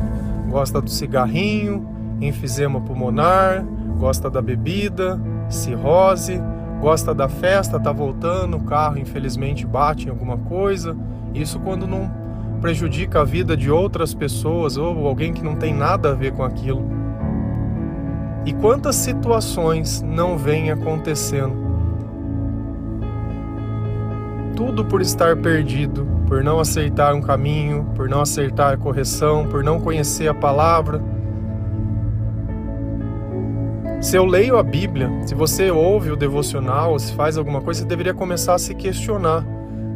gosta 0.51 0.81
do 0.81 0.91
cigarrinho, 0.91 1.87
enfisema 2.21 2.81
pulmonar, 2.81 3.65
gosta 3.99 4.29
da 4.29 4.43
bebida, 4.43 5.21
cirrose, 5.49 6.41
gosta 6.81 7.15
da 7.15 7.29
festa, 7.29 7.81
tá 7.81 7.93
voltando, 7.93 8.57
o 8.57 8.65
carro 8.65 8.99
infelizmente 8.99 9.67
bate 9.67 10.07
em 10.07 10.11
alguma 10.11 10.37
coisa. 10.37 10.97
Isso 11.33 11.59
quando 11.61 11.87
não 11.87 12.11
prejudica 12.61 13.21
a 13.21 13.25
vida 13.25 13.57
de 13.57 13.71
outras 13.71 14.15
pessoas 14.15 14.77
ou 14.77 15.07
alguém 15.07 15.33
que 15.33 15.45
não 15.45 15.55
tem 15.55 15.75
nada 15.75 16.11
a 16.11 16.15
ver 16.15 16.33
com 16.33 16.43
aquilo. 16.43 17.04
E 18.45 18.53
quantas 18.53 18.97
situações 18.97 20.03
não 20.03 20.37
vêm 20.37 20.71
acontecendo? 20.71 21.65
Tudo 24.57 24.85
por 24.85 25.01
estar 25.01 25.37
perdido, 25.37 26.07
por 26.29 26.45
não 26.45 26.61
aceitar 26.61 27.15
um 27.15 27.21
caminho, 27.21 27.85
por 27.95 28.09
não 28.09 28.21
acertar 28.21 28.75
a 28.75 28.77
correção, 28.77 29.47
por 29.49 29.65
não 29.65 29.81
conhecer 29.81 30.29
a 30.29 30.35
palavra 30.35 31.03
se 34.05 34.17
eu 34.17 34.27
leio 34.27 34.59
a 34.59 34.63
Bíblia, 34.63 35.11
se 35.25 35.35
você 35.35 35.71
ouve 35.71 36.11
o 36.11 36.17
devocional, 36.17 36.99
se 36.99 37.15
faz 37.15 37.39
alguma 37.39 37.63
coisa, 37.63 37.81
você 37.81 37.87
deveria 37.87 38.13
começar 38.13 38.53
a 38.53 38.59
se 38.59 38.75
questionar 38.75 39.43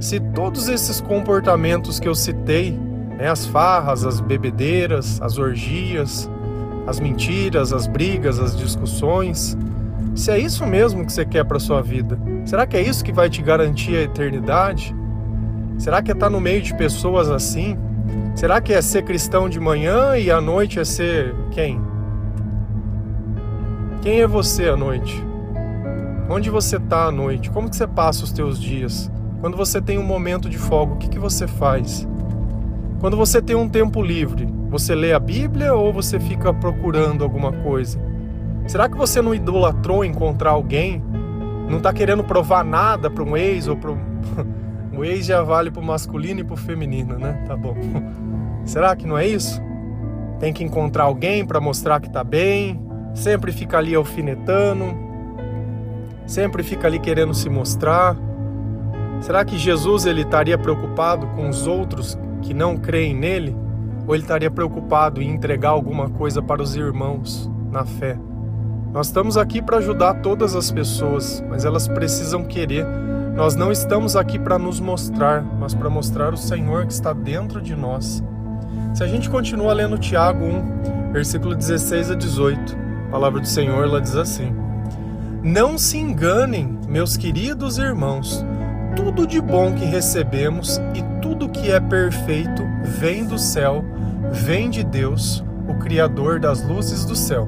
se 0.01 0.19
todos 0.19 0.71
esses 0.71 0.99
comportamentos 0.99 2.01
que 2.01 2.09
eu 2.09 2.15
citei, 2.15 2.73
né, 3.19 3.29
as 3.29 3.45
farras, 3.45 4.07
as 4.07 4.19
bebedeiras, 4.19 5.21
as 5.21 5.37
orgias, 5.37 6.31
as 6.89 6.99
mentiras, 6.99 7.71
as 7.71 7.87
brigas, 7.87 8.41
as 8.41 8.57
discussões, 8.57 9.57
se 10.15 10.31
é 10.31 10.39
isso 10.39 10.67
mesmo 10.67 11.05
que 11.05 11.13
você 11.13 11.25
quer 11.25 11.45
para 11.45 11.59
sua 11.59 11.83
vida, 11.83 12.19
será 12.47 12.67
que 12.67 12.79
é 12.79 12.81
isso 12.81 13.05
que 13.05 13.13
vai 13.13 13.29
te 13.29 13.43
garantir 13.43 13.95
a 13.95 14.03
eternidade? 14.03 14.97
Será 15.77 16.01
que 16.01 16.11
é 16.11 16.15
estar 16.15 16.31
no 16.31 16.41
meio 16.41 16.63
de 16.63 16.75
pessoas 16.75 17.29
assim? 17.29 17.77
Será 18.35 18.59
que 18.59 18.73
é 18.73 18.81
ser 18.81 19.03
cristão 19.03 19.51
de 19.51 19.61
manhã 19.61 20.17
e 20.17 20.31
à 20.31 20.41
noite 20.41 20.81
é 20.81 20.85
ser 20.85 21.35
quem? 21.51 21.79
Quem 24.01 24.23
é 24.23 24.27
você 24.27 24.71
à 24.71 24.77
noite? 24.77 25.23
Onde 26.31 26.49
você 26.49 26.77
está 26.77 27.05
à 27.05 27.13
noite? 27.13 27.51
Como 27.51 27.69
que 27.69 27.77
você 27.77 27.87
passa 27.87 28.25
os 28.25 28.33
teus 28.33 28.59
dias? 28.59 29.11
Quando 29.43 29.59
você 29.59 29.81
tem 29.81 29.99
um 29.99 30.05
momento 30.05 30.49
de 30.49 30.57
folga, 30.57 30.95
o 30.95 30.97
que, 30.97 31.09
que 31.09 31.19
você 31.19 31.47
faz? 31.47 32.09
Quando 33.01 33.17
você 33.17 33.41
tem 33.41 33.55
um 33.55 33.69
tempo 33.69 34.03
livre, 34.03 34.49
você 34.69 34.93
lê 34.93 35.13
a 35.13 35.21
Bíblia 35.21 35.73
ou 35.73 35.93
você 35.93 36.19
fica 36.19 36.53
procurando 36.53 37.23
alguma 37.23 37.53
coisa? 37.53 38.01
Será 38.67 38.89
que 38.89 38.97
você 38.97 39.23
não 39.23 39.33
idolatrou 39.33 40.05
encontrar 40.05 40.51
alguém? 40.51 41.03
Não 41.71 41.79
está 41.79 41.93
querendo 41.93 42.25
provar 42.25 42.65
nada 42.65 43.09
para 43.09 43.23
um 43.23 43.37
ex 43.37 43.69
ou 43.69 43.77
para 43.77 43.93
o 43.93 45.05
ex 45.05 45.27
já 45.27 45.43
vale 45.43 45.71
para 45.71 45.81
o 45.81 45.85
masculino 45.85 46.41
e 46.41 46.45
para 46.45 46.55
o 46.55 46.57
feminino, 46.57 47.17
né? 47.17 47.45
Tá 47.47 47.57
bom. 47.57 47.77
Será 48.67 48.97
que 48.97 49.07
não 49.07 49.17
é 49.17 49.27
isso? 49.27 49.63
Tem 50.41 50.53
que 50.53 50.65
encontrar 50.65 51.05
alguém 51.05 51.47
para 51.47 51.61
mostrar 51.61 52.01
que 52.01 52.09
está 52.09 52.25
bem, 52.25 52.81
sempre 53.15 53.53
fica 53.53 53.79
ali 53.79 53.95
alfinetando, 53.95 54.85
sempre 56.27 56.65
fica 56.65 56.89
ali 56.89 56.99
querendo 56.99 57.33
se 57.33 57.49
mostrar. 57.49 58.17
Será 59.21 59.45
que 59.45 59.57
Jesus 59.57 60.05
ele 60.05 60.23
estaria 60.23 60.59
preocupado 60.59 61.29
com 61.29 61.49
os 61.49 61.67
outros 61.67 62.19
que 62.41 62.55
não 62.55 62.77
creem 62.77 63.15
nele? 63.15 63.57
Ou 64.07 64.15
ele 64.15 64.23
estaria 64.23 64.51
preocupado 64.51 65.21
em 65.21 65.31
entregar 65.31 65.71
alguma 65.71 66.09
coisa 66.09 66.41
para 66.41 66.63
os 66.63 66.75
irmãos 66.75 67.51
na 67.71 67.85
fé? 67.85 68.19
Nós 68.93 69.09
estamos 69.09 69.37
aqui 69.37 69.61
para 69.61 69.77
ajudar 69.79 70.15
todas 70.15 70.57
as 70.57 70.71
pessoas, 70.71 71.45
mas 71.49 71.65
elas 71.65 71.87
precisam 71.87 72.43
querer. 72.43 72.87
Nós 73.37 73.55
não 73.55 73.71
estamos 73.71 74.17
aqui 74.17 74.39
para 74.39 74.59
nos 74.59 74.81
mostrar, 74.81 75.43
mas 75.43 75.75
para 75.75 75.91
mostrar 75.91 76.33
o 76.33 76.39
Senhor 76.39 76.87
que 76.87 76.93
está 76.93 77.13
dentro 77.13 77.61
de 77.61 77.77
nós. 77.77 78.23
Se 78.95 79.05
a 79.05 79.07
gente 79.07 79.29
continua 79.29 79.75
lendo 79.75 79.99
Tiago 79.99 80.45
1, 80.45 81.13
versículo 81.13 81.55
16 81.55 82.11
a 82.11 82.15
18, 82.15 82.77
a 83.09 83.11
palavra 83.11 83.41
do 83.41 83.47
Senhor 83.47 83.85
ela 83.85 84.01
diz 84.01 84.17
assim: 84.17 84.55
Não 85.43 85.77
se 85.77 85.99
enganem, 85.99 86.79
meus 86.89 87.17
queridos 87.17 87.79
irmãos, 87.79 88.45
tudo 88.99 89.29
de 89.29 89.41
bom 89.41 89.73
que 89.73 89.85
recebemos 89.85 90.81
e 90.93 91.21
tudo 91.23 91.49
que 91.49 91.71
é 91.71 91.79
perfeito 91.79 92.65
vem 92.83 93.25
do 93.25 93.39
céu, 93.39 93.85
vem 94.33 94.69
de 94.69 94.83
Deus, 94.83 95.45
o 95.69 95.75
Criador 95.75 96.41
das 96.41 96.61
luzes 96.65 97.05
do 97.05 97.15
céu. 97.15 97.47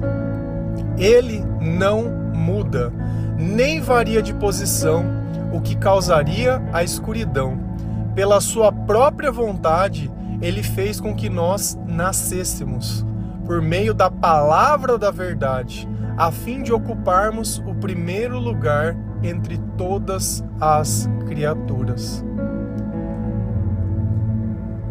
Ele 0.97 1.43
não 1.59 2.09
muda, 2.33 2.89
nem 3.37 3.81
varia 3.81 4.21
de 4.21 4.33
posição, 4.33 5.03
o 5.51 5.59
que 5.59 5.75
causaria 5.75 6.63
a 6.71 6.85
escuridão. 6.85 7.59
Pela 8.15 8.39
sua 8.39 8.71
própria 8.71 9.29
vontade, 9.29 10.09
ele 10.41 10.63
fez 10.63 11.01
com 11.01 11.13
que 11.13 11.27
nós 11.27 11.77
nascêssemos 11.85 13.05
por 13.45 13.61
meio 13.61 13.93
da 13.93 14.09
palavra 14.09 14.97
da 14.97 15.11
verdade, 15.11 15.85
a 16.17 16.31
fim 16.31 16.63
de 16.63 16.71
ocuparmos 16.71 17.61
o 17.67 17.75
primeiro 17.75 18.39
lugar 18.39 18.95
entre 19.23 19.57
todas 19.77 20.43
as 20.59 21.09
criaturas. 21.27 22.23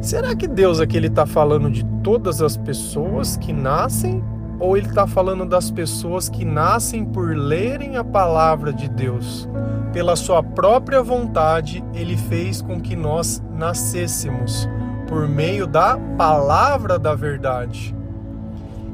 Será 0.01 0.35
que 0.35 0.49
Deus 0.49 0.81
aqui 0.81 0.97
ele 0.97 1.09
está 1.09 1.27
falando 1.27 1.71
de 1.71 1.85
todas 2.03 2.41
as 2.41 2.57
pessoas 2.57 3.37
que 3.37 3.53
nascem 3.53 4.25
ou 4.59 4.77
ele 4.77 4.89
está 4.89 5.07
falando 5.07 5.45
das 5.45 5.71
pessoas 5.71 6.29
que 6.29 6.45
nascem 6.45 7.05
por 7.05 7.37
lerem 7.37 7.97
a 7.97 8.05
palavra 8.05 8.73
de 8.73 8.89
Deus? 8.89 9.49
Pela 9.93 10.17
sua 10.17 10.43
própria 10.43 11.03
vontade, 11.03 11.85
ele 11.93 12.17
fez 12.17 12.63
com 12.63 12.81
que 12.81 12.97
nós 12.97 13.43
nascêssemos 13.57 14.69
por 15.07 15.29
meio 15.29 15.67
da 15.67 15.99
palavra 16.17 16.99
da 16.99 17.15
verdade. 17.15 17.95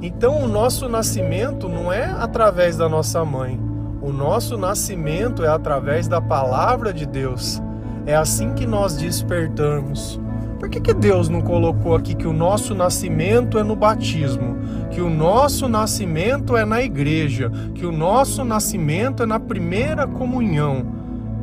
Então, 0.00 0.42
o 0.42 0.48
nosso 0.48 0.88
nascimento 0.88 1.68
não 1.68 1.92
é 1.92 2.04
através 2.04 2.76
da 2.76 2.88
nossa 2.88 3.24
mãe, 3.24 3.60
o 4.06 4.12
nosso 4.12 4.56
nascimento 4.56 5.42
é 5.44 5.48
através 5.48 6.06
da 6.06 6.20
palavra 6.20 6.92
de 6.92 7.04
Deus. 7.04 7.60
É 8.06 8.14
assim 8.14 8.54
que 8.54 8.64
nós 8.64 8.96
despertamos. 8.96 10.20
Por 10.60 10.70
que, 10.70 10.80
que 10.80 10.94
Deus 10.94 11.28
não 11.28 11.40
colocou 11.40 11.96
aqui 11.96 12.14
que 12.14 12.26
o 12.26 12.32
nosso 12.32 12.72
nascimento 12.72 13.58
é 13.58 13.64
no 13.64 13.74
batismo, 13.74 14.58
que 14.92 15.00
o 15.00 15.10
nosso 15.10 15.68
nascimento 15.68 16.56
é 16.56 16.64
na 16.64 16.80
igreja, 16.80 17.50
que 17.74 17.84
o 17.84 17.90
nosso 17.90 18.44
nascimento 18.44 19.24
é 19.24 19.26
na 19.26 19.40
primeira 19.40 20.06
comunhão, 20.06 20.86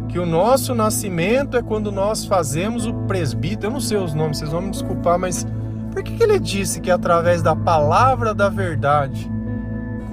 que 0.07 0.17
o 0.17 0.25
nosso 0.25 0.73
nascimento 0.73 1.57
é 1.57 1.61
quando 1.61 1.91
nós 1.91 2.23
fazemos 2.23 2.85
o 2.85 2.93
presbítero? 2.93 3.67
Eu 3.67 3.71
não 3.73 3.81
sei 3.81 3.97
os 3.97 4.13
nomes, 4.13 4.37
vocês 4.37 4.51
vão 4.51 4.61
me 4.61 4.71
desculpar, 4.71 5.19
mas 5.19 5.45
por 5.91 6.01
que, 6.01 6.13
que 6.13 6.23
ele 6.23 6.39
disse 6.39 6.79
que 6.79 6.89
é 6.89 6.93
através 6.93 7.41
da 7.41 7.57
palavra 7.57 8.33
da 8.33 8.47
verdade? 8.47 9.32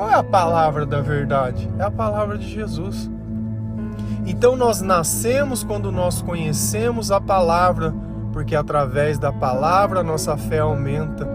Qual 0.00 0.08
é 0.08 0.14
a 0.14 0.24
palavra 0.24 0.86
da 0.86 1.02
verdade? 1.02 1.68
É 1.78 1.82
a 1.82 1.90
palavra 1.90 2.38
de 2.38 2.48
Jesus. 2.48 3.10
Então 4.24 4.56
nós 4.56 4.80
nascemos 4.80 5.62
quando 5.62 5.92
nós 5.92 6.22
conhecemos 6.22 7.10
a 7.10 7.20
palavra 7.20 7.92
porque 8.32 8.56
através 8.56 9.18
da 9.18 9.30
palavra 9.30 10.02
nossa 10.02 10.38
fé 10.38 10.60
aumenta, 10.60 11.26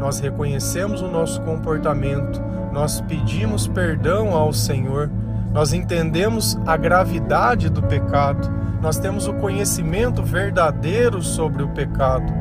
nós 0.00 0.20
reconhecemos 0.20 1.02
o 1.02 1.08
nosso 1.08 1.42
comportamento, 1.42 2.40
nós 2.72 2.98
pedimos 3.02 3.68
perdão 3.68 4.34
ao 4.34 4.54
Senhor, 4.54 5.10
nós 5.52 5.74
entendemos 5.74 6.58
a 6.64 6.78
gravidade 6.78 7.68
do 7.68 7.82
pecado, 7.82 8.50
nós 8.80 8.96
temos 8.96 9.28
o 9.28 9.34
conhecimento 9.34 10.22
verdadeiro 10.22 11.20
sobre 11.22 11.62
o 11.62 11.68
pecado. 11.68 12.32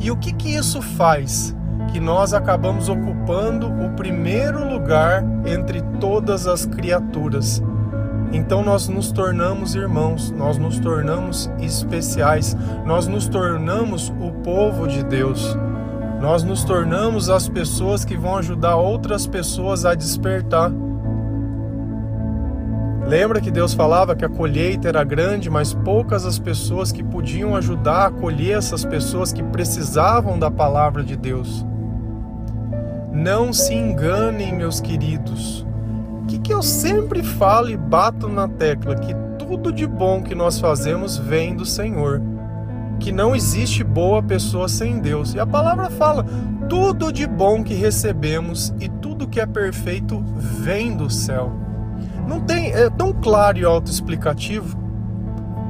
E 0.00 0.10
o 0.10 0.16
que 0.16 0.32
que 0.32 0.52
isso 0.52 0.82
faz? 0.82 1.54
Que 1.92 2.00
nós 2.00 2.34
acabamos 2.34 2.88
ocupando 2.88 3.66
o 3.66 3.90
primeiro 3.90 4.68
lugar 4.68 5.24
entre 5.44 5.80
todas 6.00 6.46
as 6.46 6.66
criaturas 6.66 7.62
então 8.32 8.62
nós 8.62 8.88
nos 8.88 9.12
tornamos 9.12 9.74
irmãos, 9.74 10.30
nós 10.30 10.58
nos 10.58 10.78
tornamos 10.78 11.50
especiais, 11.58 12.56
nós 12.84 13.06
nos 13.06 13.28
tornamos 13.28 14.12
o 14.20 14.30
povo 14.42 14.86
de 14.86 15.02
Deus. 15.04 15.56
Nós 16.20 16.42
nos 16.42 16.64
tornamos 16.64 17.30
as 17.30 17.48
pessoas 17.48 18.04
que 18.04 18.16
vão 18.16 18.36
ajudar 18.36 18.76
outras 18.76 19.26
pessoas 19.26 19.84
a 19.84 19.94
despertar. 19.94 20.72
Lembra 23.06 23.40
que 23.40 23.50
Deus 23.50 23.72
falava 23.72 24.16
que 24.16 24.24
a 24.24 24.28
colheita 24.28 24.88
era 24.88 25.04
grande, 25.04 25.48
mas 25.48 25.72
poucas 25.72 26.26
as 26.26 26.38
pessoas 26.38 26.90
que 26.90 27.04
podiam 27.04 27.54
ajudar 27.54 28.06
a 28.06 28.10
colher 28.10 28.58
essas 28.58 28.84
pessoas 28.84 29.32
que 29.32 29.42
precisavam 29.44 30.38
da 30.38 30.50
palavra 30.50 31.04
de 31.04 31.14
Deus. 31.14 31.64
Não 33.16 33.50
se 33.50 33.72
enganem, 33.72 34.54
meus 34.54 34.78
queridos. 34.78 35.66
O 36.22 36.26
que, 36.26 36.38
que 36.38 36.52
eu 36.52 36.62
sempre 36.62 37.22
falo 37.22 37.70
e 37.70 37.76
bato 37.76 38.28
na 38.28 38.46
tecla? 38.46 38.94
Que 38.94 39.14
tudo 39.38 39.72
de 39.72 39.86
bom 39.86 40.22
que 40.22 40.34
nós 40.34 40.60
fazemos 40.60 41.16
vem 41.16 41.56
do 41.56 41.64
Senhor. 41.64 42.20
Que 43.00 43.10
não 43.10 43.34
existe 43.34 43.82
boa 43.82 44.22
pessoa 44.22 44.68
sem 44.68 45.00
Deus. 45.00 45.32
E 45.32 45.40
a 45.40 45.46
palavra 45.46 45.88
fala: 45.88 46.26
tudo 46.68 47.10
de 47.10 47.26
bom 47.26 47.64
que 47.64 47.72
recebemos 47.72 48.74
e 48.78 48.86
tudo 48.86 49.26
que 49.26 49.40
é 49.40 49.46
perfeito 49.46 50.22
vem 50.36 50.94
do 50.94 51.08
céu. 51.08 51.50
Não 52.28 52.42
tem, 52.42 52.70
é 52.70 52.90
tão 52.90 53.14
claro 53.14 53.56
e 53.56 53.64
autoexplicativo. 53.64 54.76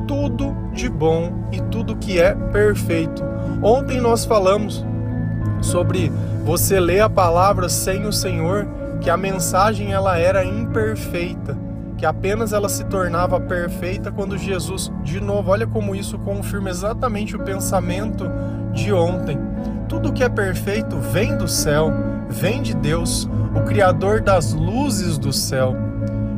Tudo 0.09 0.53
de 0.73 0.89
bom 0.89 1.33
e 1.53 1.61
tudo 1.61 1.97
que 1.97 2.19
é 2.19 2.35
perfeito. 2.35 3.23
Ontem 3.63 4.01
nós 4.01 4.25
falamos 4.25 4.85
sobre 5.61 6.11
você 6.47 6.79
ler 6.79 7.01
a 7.01 7.11
palavra 7.11 7.69
sem 7.69 8.07
o 8.07 8.13
Senhor 8.13 8.69
que 9.01 9.11
a 9.11 9.17
mensagem 9.17 9.93
ela 9.93 10.17
era 10.17 10.45
imperfeita, 10.45 11.59
que 11.99 12.07
apenas 12.07 12.53
ela 12.53 12.69
se 12.69 12.85
tornava 12.85 13.41
perfeita 13.41 14.13
quando 14.13 14.39
Jesus, 14.39 14.93
de 15.03 15.21
novo, 15.21 15.51
olha 15.51 15.67
como 15.67 15.93
isso 15.93 16.17
confirma 16.21 16.71
exatamente 16.71 17.35
o 17.35 17.41
pensamento 17.43 18.31
de 18.73 18.93
ontem. 18.93 19.37
Tudo 19.89 20.13
que 20.13 20.23
é 20.23 20.29
perfeito 20.29 20.97
vem 21.01 21.37
do 21.37 21.49
céu, 21.49 21.93
vem 22.29 22.63
de 22.63 22.77
Deus, 22.77 23.29
o 23.53 23.63
Criador 23.63 24.21
das 24.21 24.53
luzes 24.53 25.19
do 25.19 25.33
céu. 25.33 25.75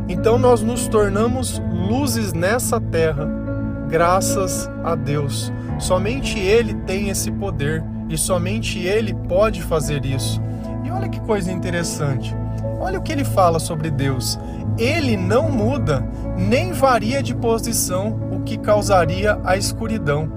Então 0.09 0.39
nós 0.39 0.63
nos 0.63 0.89
tornamos 0.89 1.61
luzes 1.71 2.33
nessa 2.33 2.81
terra, 2.81 3.29
graças 3.91 4.71
a 4.83 4.95
Deus. 4.95 5.53
Somente 5.79 6.39
Ele 6.39 6.73
tem 6.73 7.11
esse 7.11 7.31
poder 7.31 7.85
e 8.09 8.17
somente 8.17 8.79
Ele 8.79 9.15
pode 9.15 9.63
fazer 9.63 10.05
isso. 10.05 10.41
E 10.85 10.91
olha 10.91 11.09
que 11.09 11.21
coisa 11.21 11.53
interessante. 11.53 12.35
Olha 12.81 12.99
o 12.99 13.03
que 13.03 13.13
ele 13.13 13.25
fala 13.25 13.59
sobre 13.59 13.91
Deus. 13.91 14.39
Ele 14.79 15.17
não 15.17 15.51
muda, 15.51 16.07
nem 16.37 16.73
varia 16.73 17.23
de 17.23 17.35
posição, 17.35 18.19
o 18.33 18.41
que 18.41 18.57
causaria 18.57 19.39
a 19.45 19.57
escuridão. 19.57 20.31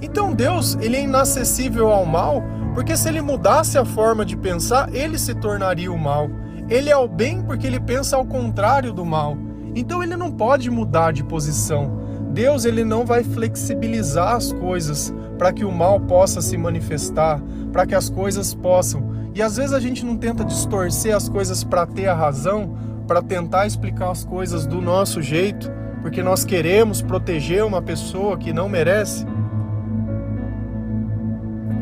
Então 0.00 0.32
Deus, 0.32 0.76
ele 0.80 0.96
é 0.96 1.02
inacessível 1.02 1.90
ao 1.90 2.06
mal, 2.06 2.42
porque 2.74 2.96
se 2.96 3.08
ele 3.08 3.20
mudasse 3.20 3.76
a 3.76 3.84
forma 3.84 4.24
de 4.24 4.36
pensar, 4.36 4.92
ele 4.94 5.18
se 5.18 5.34
tornaria 5.34 5.92
o 5.92 5.98
mal. 5.98 6.30
Ele 6.68 6.88
é 6.88 6.96
o 6.96 7.06
bem 7.06 7.42
porque 7.42 7.66
ele 7.66 7.78
pensa 7.78 8.16
ao 8.16 8.24
contrário 8.24 8.92
do 8.92 9.04
mal. 9.04 9.36
Então 9.74 10.02
ele 10.02 10.16
não 10.16 10.30
pode 10.30 10.70
mudar 10.70 11.12
de 11.12 11.22
posição. 11.22 12.00
Deus 12.30 12.64
ele 12.64 12.82
não 12.82 13.04
vai 13.04 13.22
flexibilizar 13.22 14.36
as 14.36 14.52
coisas 14.54 15.12
para 15.42 15.52
que 15.52 15.64
o 15.64 15.72
mal 15.72 15.98
possa 15.98 16.40
se 16.40 16.56
manifestar, 16.56 17.42
para 17.72 17.84
que 17.84 17.96
as 17.96 18.08
coisas 18.08 18.54
possam 18.54 19.10
e 19.34 19.42
às 19.42 19.56
vezes 19.56 19.72
a 19.72 19.80
gente 19.80 20.06
não 20.06 20.16
tenta 20.16 20.44
distorcer 20.44 21.16
as 21.16 21.28
coisas 21.28 21.64
para 21.64 21.84
ter 21.84 22.06
a 22.06 22.14
razão, 22.14 22.76
para 23.08 23.20
tentar 23.20 23.66
explicar 23.66 24.12
as 24.12 24.24
coisas 24.24 24.68
do 24.68 24.80
nosso 24.80 25.20
jeito, 25.20 25.68
porque 26.00 26.22
nós 26.22 26.44
queremos 26.44 27.02
proteger 27.02 27.64
uma 27.64 27.82
pessoa 27.82 28.38
que 28.38 28.52
não 28.52 28.68
merece. 28.68 29.26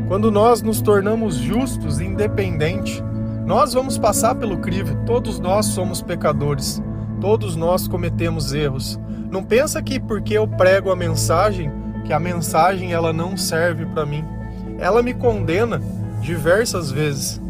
Quando 0.08 0.30
nós 0.30 0.62
nos 0.62 0.80
tornamos 0.80 1.34
justos 1.34 2.00
e 2.00 2.04
independentes, 2.06 3.04
nós 3.44 3.74
vamos 3.74 3.98
passar 3.98 4.36
pelo 4.36 4.56
crivo, 4.56 4.96
todos 5.04 5.38
nós 5.38 5.66
somos 5.66 6.00
pecadores, 6.00 6.82
todos 7.20 7.56
nós 7.56 7.86
cometemos 7.86 8.54
erros. 8.54 8.98
Não 9.30 9.44
pensa 9.44 9.82
que 9.82 10.00
porque 10.00 10.32
eu 10.32 10.48
prego 10.48 10.90
a 10.90 10.96
mensagem, 10.96 11.70
que 12.10 12.14
a 12.14 12.18
mensagem 12.18 12.92
ela 12.92 13.12
não 13.12 13.36
serve 13.36 13.86
para 13.86 14.04
mim. 14.04 14.24
Ela 14.80 15.00
me 15.00 15.14
condena 15.14 15.80
diversas 16.20 16.90
vezes. 16.90 17.40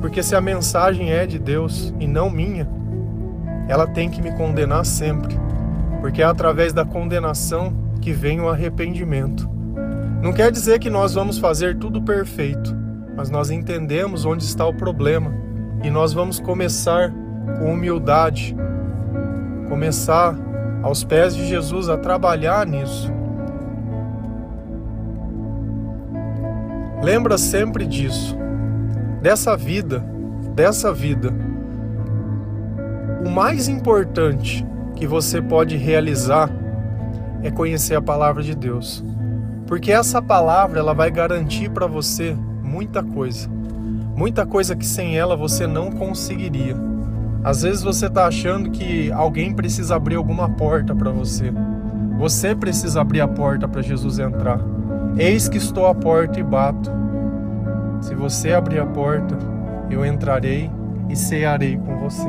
Porque 0.00 0.22
se 0.22 0.34
a 0.34 0.40
mensagem 0.40 1.12
é 1.12 1.26
de 1.26 1.38
Deus 1.38 1.92
e 2.00 2.06
não 2.06 2.30
minha, 2.30 2.66
ela 3.68 3.86
tem 3.86 4.08
que 4.08 4.22
me 4.22 4.32
condenar 4.38 4.86
sempre. 4.86 5.38
Porque 6.00 6.22
é 6.22 6.24
através 6.24 6.72
da 6.72 6.82
condenação 6.82 7.74
que 8.00 8.10
vem 8.10 8.40
o 8.40 8.48
arrependimento. 8.48 9.46
Não 10.22 10.32
quer 10.32 10.50
dizer 10.50 10.78
que 10.78 10.88
nós 10.88 11.12
vamos 11.12 11.36
fazer 11.36 11.76
tudo 11.76 12.00
perfeito, 12.00 12.74
mas 13.14 13.28
nós 13.28 13.50
entendemos 13.50 14.24
onde 14.24 14.44
está 14.44 14.64
o 14.64 14.72
problema 14.72 15.30
e 15.84 15.90
nós 15.90 16.14
vamos 16.14 16.40
começar 16.40 17.12
com 17.58 17.70
humildade, 17.70 18.56
começar 19.68 20.34
aos 20.82 21.04
pés 21.04 21.36
de 21.36 21.46
Jesus 21.46 21.90
a 21.90 21.98
trabalhar 21.98 22.66
nisso. 22.66 23.14
Lembra 27.06 27.38
sempre 27.38 27.86
disso, 27.86 28.36
dessa 29.22 29.56
vida, 29.56 30.04
dessa 30.56 30.92
vida. 30.92 31.32
O 33.24 33.30
mais 33.30 33.68
importante 33.68 34.66
que 34.96 35.06
você 35.06 35.40
pode 35.40 35.76
realizar 35.76 36.50
é 37.44 37.50
conhecer 37.52 37.94
a 37.94 38.02
palavra 38.02 38.42
de 38.42 38.56
Deus. 38.56 39.04
Porque 39.68 39.92
essa 39.92 40.20
palavra 40.20 40.80
ela 40.80 40.92
vai 40.92 41.08
garantir 41.08 41.70
para 41.70 41.86
você 41.86 42.36
muita 42.60 43.04
coisa. 43.04 43.48
Muita 44.16 44.44
coisa 44.44 44.74
que 44.74 44.84
sem 44.84 45.16
ela 45.16 45.36
você 45.36 45.64
não 45.64 45.92
conseguiria. 45.92 46.74
Às 47.44 47.62
vezes 47.62 47.84
você 47.84 48.06
está 48.06 48.26
achando 48.26 48.68
que 48.72 49.12
alguém 49.12 49.54
precisa 49.54 49.94
abrir 49.94 50.16
alguma 50.16 50.48
porta 50.48 50.92
para 50.92 51.12
você. 51.12 51.52
Você 52.18 52.52
precisa 52.52 53.00
abrir 53.00 53.20
a 53.20 53.28
porta 53.28 53.68
para 53.68 53.80
Jesus 53.80 54.18
entrar. 54.18 54.58
Eis 55.18 55.48
que 55.48 55.56
estou 55.56 55.86
à 55.86 55.94
porta 55.94 56.38
e 56.38 56.42
bato. 56.42 56.90
Se 58.02 58.14
você 58.14 58.52
abrir 58.52 58.78
a 58.78 58.86
porta, 58.86 59.34
eu 59.90 60.04
entrarei 60.04 60.70
e 61.08 61.16
cearei 61.16 61.78
com 61.78 61.98
você. 61.98 62.28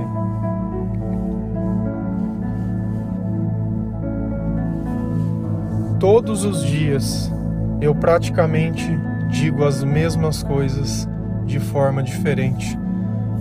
Todos 6.00 6.46
os 6.46 6.64
dias 6.64 7.30
eu 7.82 7.94
praticamente 7.94 8.88
digo 9.32 9.66
as 9.66 9.84
mesmas 9.84 10.42
coisas 10.42 11.10
de 11.46 11.60
forma 11.60 12.02
diferente. 12.02 12.80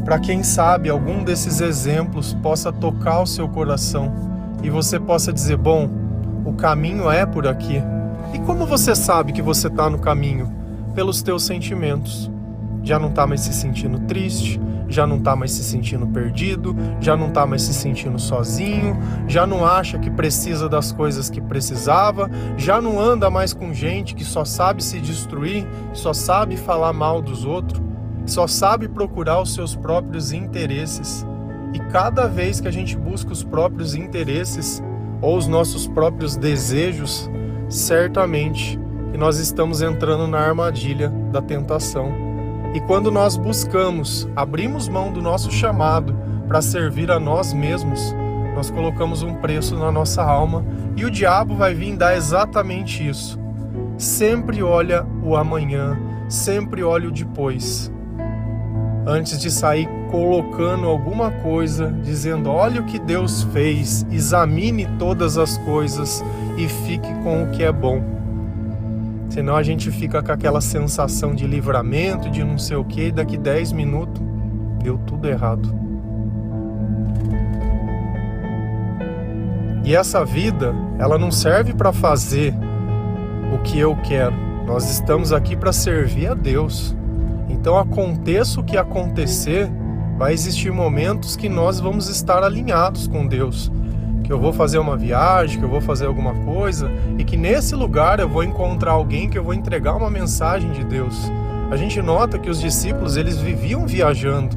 Para 0.04 0.18
quem 0.18 0.42
sabe 0.42 0.88
algum 0.88 1.22
desses 1.22 1.60
exemplos 1.60 2.34
possa 2.34 2.72
tocar 2.72 3.20
o 3.20 3.26
seu 3.26 3.48
coração 3.48 4.12
e 4.60 4.70
você 4.70 4.98
possa 4.98 5.32
dizer: 5.32 5.56
Bom, 5.56 5.88
o 6.44 6.52
caminho 6.54 7.08
é 7.08 7.24
por 7.24 7.46
aqui. 7.46 7.80
E 8.36 8.38
como 8.40 8.66
você 8.66 8.94
sabe 8.94 9.32
que 9.32 9.40
você 9.40 9.68
está 9.68 9.88
no 9.88 9.98
caminho? 9.98 10.54
Pelos 10.94 11.22
teus 11.22 11.42
sentimentos. 11.42 12.30
Já 12.82 12.98
não 12.98 13.08
está 13.08 13.26
mais 13.26 13.40
se 13.40 13.54
sentindo 13.54 13.98
triste, 14.00 14.60
já 14.86 15.06
não 15.06 15.16
está 15.16 15.34
mais 15.34 15.52
se 15.52 15.64
sentindo 15.64 16.06
perdido, 16.06 16.76
já 17.00 17.16
não 17.16 17.28
está 17.28 17.46
mais 17.46 17.62
se 17.62 17.72
sentindo 17.72 18.18
sozinho, 18.18 18.94
já 19.26 19.46
não 19.46 19.64
acha 19.64 19.98
que 19.98 20.10
precisa 20.10 20.68
das 20.68 20.92
coisas 20.92 21.30
que 21.30 21.40
precisava, 21.40 22.30
já 22.58 22.78
não 22.78 23.00
anda 23.00 23.30
mais 23.30 23.54
com 23.54 23.72
gente 23.72 24.14
que 24.14 24.22
só 24.22 24.44
sabe 24.44 24.84
se 24.84 25.00
destruir, 25.00 25.66
só 25.94 26.12
sabe 26.12 26.58
falar 26.58 26.92
mal 26.92 27.22
dos 27.22 27.42
outros 27.42 27.86
só 28.26 28.48
sabe 28.48 28.88
procurar 28.88 29.40
os 29.40 29.54
seus 29.54 29.76
próprios 29.76 30.32
interesses. 30.32 31.24
E 31.72 31.78
cada 31.78 32.26
vez 32.26 32.60
que 32.60 32.66
a 32.66 32.72
gente 32.72 32.96
busca 32.96 33.32
os 33.32 33.44
próprios 33.44 33.94
interesses 33.94 34.82
ou 35.22 35.36
os 35.36 35.46
nossos 35.46 35.86
próprios 35.86 36.36
desejos, 36.36 37.30
certamente 37.68 38.78
que 39.12 39.18
nós 39.18 39.38
estamos 39.38 39.82
entrando 39.82 40.26
na 40.26 40.38
armadilha 40.38 41.08
da 41.32 41.40
tentação. 41.40 42.12
E 42.74 42.80
quando 42.80 43.10
nós 43.10 43.36
buscamos, 43.36 44.28
abrimos 44.36 44.88
mão 44.88 45.12
do 45.12 45.22
nosso 45.22 45.50
chamado 45.50 46.14
para 46.46 46.60
servir 46.60 47.10
a 47.10 47.18
nós 47.18 47.52
mesmos, 47.52 48.14
nós 48.54 48.70
colocamos 48.70 49.22
um 49.22 49.34
preço 49.34 49.76
na 49.76 49.90
nossa 49.90 50.22
alma 50.22 50.64
e 50.96 51.04
o 51.04 51.10
diabo 51.10 51.56
vai 51.56 51.74
vir 51.74 51.96
dar 51.96 52.16
exatamente 52.16 53.06
isso. 53.06 53.38
Sempre 53.98 54.62
olha 54.62 55.06
o 55.22 55.36
amanhã, 55.36 55.98
sempre 56.28 56.82
olha 56.82 57.08
o 57.08 57.12
depois 57.12 57.90
antes 59.06 59.38
de 59.38 59.50
sair 59.50 59.88
colocando 60.10 60.86
alguma 60.86 61.30
coisa, 61.30 61.92
dizendo: 62.02 62.50
olha 62.50 62.80
o 62.80 62.84
que 62.84 62.98
Deus 62.98 63.44
fez, 63.44 64.04
examine 64.10 64.86
todas 64.98 65.38
as 65.38 65.56
coisas 65.58 66.24
e 66.56 66.68
fique 66.68 67.12
com 67.22 67.44
o 67.44 67.50
que 67.50 67.62
é 67.62 67.72
bom. 67.72 68.02
Senão 69.28 69.56
a 69.56 69.62
gente 69.62 69.90
fica 69.90 70.22
com 70.22 70.32
aquela 70.32 70.60
sensação 70.60 71.34
de 71.34 71.46
livramento, 71.46 72.30
de 72.30 72.42
não 72.42 72.58
sei 72.58 72.76
o 72.76 72.84
que, 72.84 73.08
e 73.08 73.12
daqui 73.12 73.36
10 73.36 73.72
minutos 73.72 74.22
deu 74.82 74.98
tudo 74.98 75.28
errado. 75.28 75.86
E 79.84 79.94
essa 79.94 80.24
vida, 80.24 80.74
ela 80.98 81.16
não 81.16 81.30
serve 81.30 81.72
para 81.72 81.92
fazer 81.92 82.52
o 83.54 83.58
que 83.58 83.78
eu 83.78 83.96
quero. 84.02 84.34
Nós 84.66 84.90
estamos 84.90 85.32
aqui 85.32 85.56
para 85.56 85.72
servir 85.72 86.28
a 86.28 86.34
Deus. 86.34 86.96
Então, 87.48 87.78
aconteça 87.78 88.60
o 88.60 88.64
que 88.64 88.76
acontecer, 88.76 89.70
vai 90.18 90.32
existir 90.32 90.72
momentos 90.72 91.36
que 91.36 91.48
nós 91.48 91.78
vamos 91.78 92.08
estar 92.08 92.42
alinhados 92.42 93.06
com 93.06 93.26
Deus. 93.26 93.70
Que 94.26 94.32
eu 94.32 94.40
vou 94.40 94.52
fazer 94.52 94.78
uma 94.78 94.96
viagem, 94.96 95.58
que 95.58 95.64
eu 95.64 95.68
vou 95.68 95.80
fazer 95.80 96.06
alguma 96.06 96.34
coisa 96.34 96.90
e 97.16 97.24
que 97.24 97.36
nesse 97.36 97.76
lugar 97.76 98.18
eu 98.18 98.28
vou 98.28 98.42
encontrar 98.42 98.92
alguém 98.92 99.30
que 99.30 99.38
eu 99.38 99.44
vou 99.44 99.54
entregar 99.54 99.94
uma 99.94 100.10
mensagem 100.10 100.72
de 100.72 100.84
Deus. 100.84 101.30
A 101.70 101.76
gente 101.76 102.02
nota 102.02 102.38
que 102.38 102.50
os 102.50 102.60
discípulos 102.60 103.16
eles 103.16 103.38
viviam 103.38 103.86
viajando, 103.86 104.56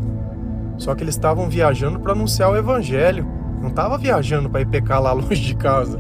só 0.78 0.96
que 0.96 1.04
eles 1.04 1.14
estavam 1.14 1.48
viajando 1.48 2.00
para 2.00 2.14
anunciar 2.14 2.50
o 2.50 2.56
evangelho, 2.56 3.28
não 3.62 3.70
estava 3.70 3.96
viajando 3.96 4.50
para 4.50 4.62
ir 4.62 4.66
pecar 4.68 5.00
lá 5.00 5.14
longe 5.14 5.42
de 5.42 5.56
casa. 5.56 6.00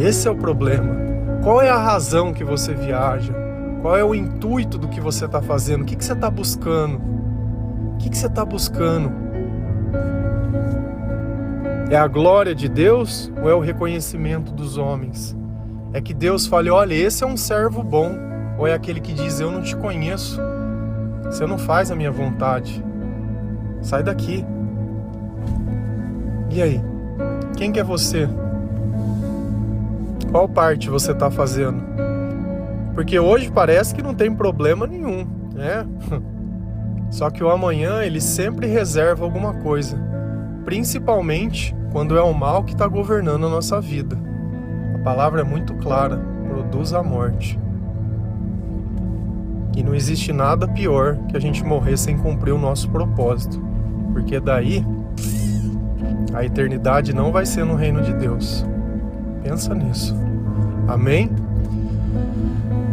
Esse 0.00 0.26
é 0.26 0.30
o 0.30 0.36
problema. 0.36 0.96
Qual 1.42 1.60
é 1.60 1.68
a 1.68 1.76
razão 1.76 2.32
que 2.32 2.44
você 2.44 2.72
viaja? 2.72 3.34
Qual 3.82 3.96
é 3.96 4.02
o 4.02 4.14
intuito 4.14 4.78
do 4.78 4.88
que 4.88 5.00
você 5.00 5.26
está 5.26 5.42
fazendo? 5.42 5.82
O 5.82 5.84
que, 5.84 5.96
que 5.96 6.04
você 6.04 6.14
está 6.14 6.30
buscando? 6.30 6.98
O 7.94 7.96
que, 7.98 8.08
que 8.08 8.16
você 8.16 8.26
está 8.26 8.44
buscando? 8.44 9.27
É 11.90 11.96
a 11.96 12.06
glória 12.06 12.54
de 12.54 12.68
Deus 12.68 13.32
ou 13.42 13.48
é 13.48 13.54
o 13.54 13.60
reconhecimento 13.60 14.52
dos 14.52 14.76
homens? 14.76 15.34
É 15.94 16.02
que 16.02 16.12
Deus 16.12 16.46
fale: 16.46 16.68
olha, 16.68 16.92
esse 16.92 17.24
é 17.24 17.26
um 17.26 17.36
servo 17.36 17.82
bom. 17.82 18.12
Ou 18.58 18.66
é 18.66 18.74
aquele 18.74 19.00
que 19.00 19.14
diz: 19.14 19.40
eu 19.40 19.50
não 19.50 19.62
te 19.62 19.74
conheço, 19.74 20.38
você 21.24 21.46
não 21.46 21.56
faz 21.56 21.90
a 21.90 21.96
minha 21.96 22.10
vontade, 22.10 22.84
sai 23.80 24.02
daqui. 24.02 24.44
E 26.50 26.60
aí? 26.60 26.80
Quem 27.56 27.72
que 27.72 27.80
é 27.80 27.84
você? 27.84 28.28
Qual 30.30 30.46
parte 30.46 30.90
você 30.90 31.12
está 31.12 31.30
fazendo? 31.30 31.82
Porque 32.94 33.18
hoje 33.18 33.50
parece 33.50 33.94
que 33.94 34.02
não 34.02 34.14
tem 34.14 34.34
problema 34.34 34.86
nenhum, 34.86 35.26
né? 35.54 35.86
Só 37.10 37.30
que 37.30 37.42
o 37.42 37.48
amanhã 37.48 38.02
ele 38.02 38.20
sempre 38.20 38.66
reserva 38.66 39.24
alguma 39.24 39.54
coisa, 39.54 39.98
principalmente 40.66 41.77
quando 41.92 42.16
é 42.16 42.22
o 42.22 42.32
mal 42.32 42.64
que 42.64 42.72
está 42.72 42.86
governando 42.86 43.46
a 43.46 43.50
nossa 43.50 43.80
vida. 43.80 44.18
A 44.94 44.98
palavra 44.98 45.40
é 45.40 45.44
muito 45.44 45.74
clara: 45.74 46.20
produz 46.48 46.92
a 46.92 47.02
morte. 47.02 47.58
E 49.76 49.82
não 49.82 49.94
existe 49.94 50.32
nada 50.32 50.66
pior 50.66 51.16
que 51.28 51.36
a 51.36 51.40
gente 51.40 51.64
morrer 51.64 51.96
sem 51.96 52.18
cumprir 52.18 52.52
o 52.52 52.58
nosso 52.58 52.90
propósito, 52.90 53.62
porque 54.12 54.40
daí 54.40 54.84
a 56.34 56.44
eternidade 56.44 57.14
não 57.14 57.30
vai 57.30 57.46
ser 57.46 57.64
no 57.64 57.74
reino 57.74 58.02
de 58.02 58.12
Deus. 58.12 58.66
Pensa 59.42 59.74
nisso. 59.74 60.16
Amém? 60.88 61.30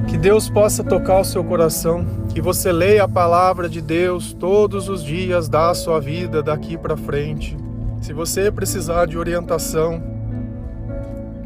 Que 0.07 0.17
Deus 0.17 0.49
possa 0.49 0.83
tocar 0.83 1.19
o 1.19 1.25
seu 1.25 1.43
coração, 1.43 2.05
que 2.29 2.39
você 2.39 2.71
leia 2.71 3.03
a 3.03 3.07
palavra 3.07 3.67
de 3.67 3.81
Deus 3.81 4.33
todos 4.33 4.87
os 4.87 5.03
dias 5.03 5.49
da 5.49 5.73
sua 5.73 5.99
vida 5.99 6.43
daqui 6.43 6.77
para 6.77 6.95
frente. 6.95 7.57
Se 8.05 8.13
você 8.13 8.51
precisar 8.51 9.07
de 9.07 9.17
orientação, 9.17 9.99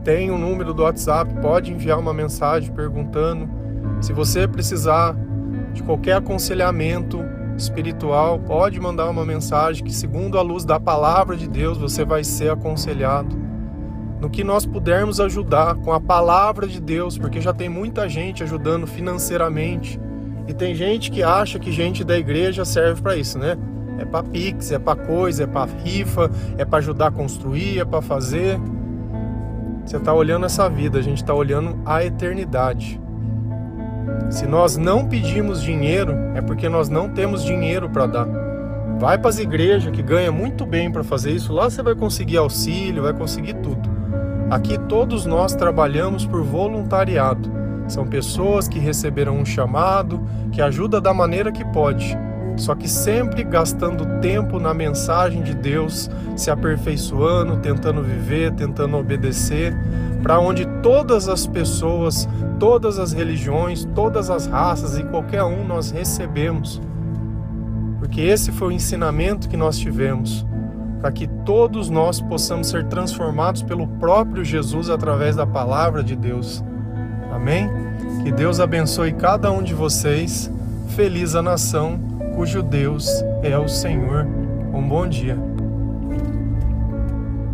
tem 0.04 0.30
o 0.30 0.34
um 0.34 0.38
número 0.38 0.74
do 0.74 0.84
WhatsApp, 0.84 1.34
pode 1.36 1.72
enviar 1.72 1.98
uma 1.98 2.13
mensagem 2.13 2.69
perguntando. 2.74 3.50
Se 4.02 4.12
você 4.12 4.45
precisar 4.45 5.15
de 5.72 5.82
qualquer 5.82 6.17
aconselhamento 6.17 7.24
espiritual, 7.58 8.39
pode 8.39 8.78
mandar 8.78 9.10
uma 9.10 9.26
mensagem 9.26 9.86
que 9.86 9.93
segundo 9.93 10.38
a 10.38 10.41
luz 10.41 10.65
da 10.65 10.78
palavra 10.82 11.38
de 11.38 11.48
Deus 11.48 11.78
você 11.78 12.04
vai 12.04 12.26
ser 12.26 12.52
aconselhado 12.52 13.38
no 14.19 14.30
que 14.30 14.43
nós 14.43 14.65
pudermos 14.65 15.22
ajudar 15.22 15.76
com 15.76 15.93
a 15.93 16.02
palavra 16.02 16.67
de 16.67 16.82
Deus, 16.82 17.17
porque 17.17 17.39
já 17.39 17.54
tem 17.54 17.69
muita 17.69 18.10
gente 18.10 18.43
ajudando 18.43 18.86
financeiramente. 18.86 19.98
E 20.45 20.54
tem 20.54 20.76
gente 20.76 21.10
que 21.10 21.24
acha 21.24 21.58
que 21.58 21.72
gente 21.72 22.04
da 22.04 22.17
igreja 22.17 22.65
serve 22.65 23.02
para 23.02 23.15
isso, 23.15 23.39
né? 23.39 23.58
É 23.99 24.05
para 24.05 24.23
pix, 24.23 24.71
é 24.71 24.79
para 24.79 24.95
coisa, 24.95 25.43
é 25.43 25.47
para 25.47 25.69
rifa, 25.83 26.31
é 26.57 26.65
para 26.65 26.79
ajudar 26.79 27.07
a 27.07 27.12
construir, 27.12 27.79
é 27.79 27.85
para 27.85 28.01
fazer. 28.01 28.59
Você 29.85 29.97
está 29.97 30.13
olhando 30.13 30.45
essa 30.45 30.69
vida, 30.69 30.99
a 30.99 31.01
gente 31.01 31.17
está 31.17 31.33
olhando 31.33 31.77
a 31.85 32.03
eternidade. 32.03 32.99
Se 34.29 34.45
nós 34.45 34.77
não 34.77 35.07
pedimos 35.07 35.62
dinheiro, 35.62 36.13
é 36.35 36.41
porque 36.41 36.69
nós 36.69 36.89
não 36.89 37.09
temos 37.09 37.43
dinheiro 37.43 37.89
para 37.89 38.05
dar. 38.05 38.27
Vai 38.99 39.17
para 39.17 39.29
as 39.29 39.39
igrejas 39.39 39.91
que 39.91 40.03
ganha 40.03 40.31
muito 40.31 40.65
bem 40.65 40.91
para 40.91 41.03
fazer 41.03 41.31
isso, 41.31 41.53
lá 41.53 41.69
você 41.69 41.81
vai 41.81 41.95
conseguir 41.95 42.38
auxílio, 42.38 43.03
vai 43.03 43.13
conseguir 43.13 43.55
tudo. 43.55 43.89
Aqui 44.51 44.77
todos 44.77 45.25
nós 45.25 45.55
trabalhamos 45.55 46.25
por 46.25 46.43
voluntariado. 46.43 47.49
São 47.88 48.05
pessoas 48.05 48.67
que 48.67 48.77
receberam 48.77 49.38
um 49.38 49.45
chamado, 49.45 50.21
que 50.51 50.62
ajuda 50.62 51.01
da 51.01 51.13
maneira 51.13 51.51
que 51.51 51.65
pode. 51.65 52.17
Só 52.60 52.76
que 52.76 52.88
sempre 52.88 53.43
gastando 53.43 54.19
tempo 54.19 54.60
na 54.60 54.74
mensagem 54.74 55.41
de 55.41 55.56
Deus, 55.56 56.10
se 56.36 56.52
aperfeiçoando, 56.52 57.58
tentando 57.58 58.04
viver, 58.04 58.54
tentando 58.54 58.98
obedecer, 58.98 59.76
para 60.22 60.39
onde 60.39 60.65
todas 60.84 61.30
as 61.30 61.48
pessoas, 61.48 62.28
todas 62.60 63.00
as 63.00 63.13
religiões, 63.13 63.86
todas 63.95 64.30
as 64.30 64.45
raças 64.45 64.98
e 64.98 65.04
qualquer 65.04 65.43
um 65.43 65.65
nós 65.65 65.89
recebemos. 65.89 66.82
Porque 68.00 68.22
esse 68.22 68.52
foi 68.52 68.67
o 68.67 68.72
ensinamento 68.72 69.48
que 69.48 69.56
nós 69.56 69.78
tivemos, 69.78 70.45
para 71.00 71.12
que 71.13 71.28
todos 71.28 71.89
nós 71.89 72.19
possamos 72.19 72.67
ser 72.67 72.86
transformados 72.88 73.63
pelo 73.63 73.88
próprio 73.88 74.43
Jesus 74.43 74.89
através 74.89 75.38
da 75.38 75.48
palavra 75.48 76.04
de 76.04 76.15
Deus. 76.15 76.62
Amém? 77.32 77.69
Que 78.24 78.34
Deus 78.34 78.60
abençoe 78.60 79.13
cada 79.13 79.50
um 79.50 79.63
de 79.63 79.74
vocês. 79.74 80.52
Feliz 80.89 81.36
a 81.36 81.41
nação 81.41 82.09
cujo 82.39 82.63
Deus 82.63 83.21
é 83.43 83.58
o 83.58 83.67
Senhor. 83.67 84.25
Um 84.73 84.88
bom 84.88 85.06
dia. 85.06 85.48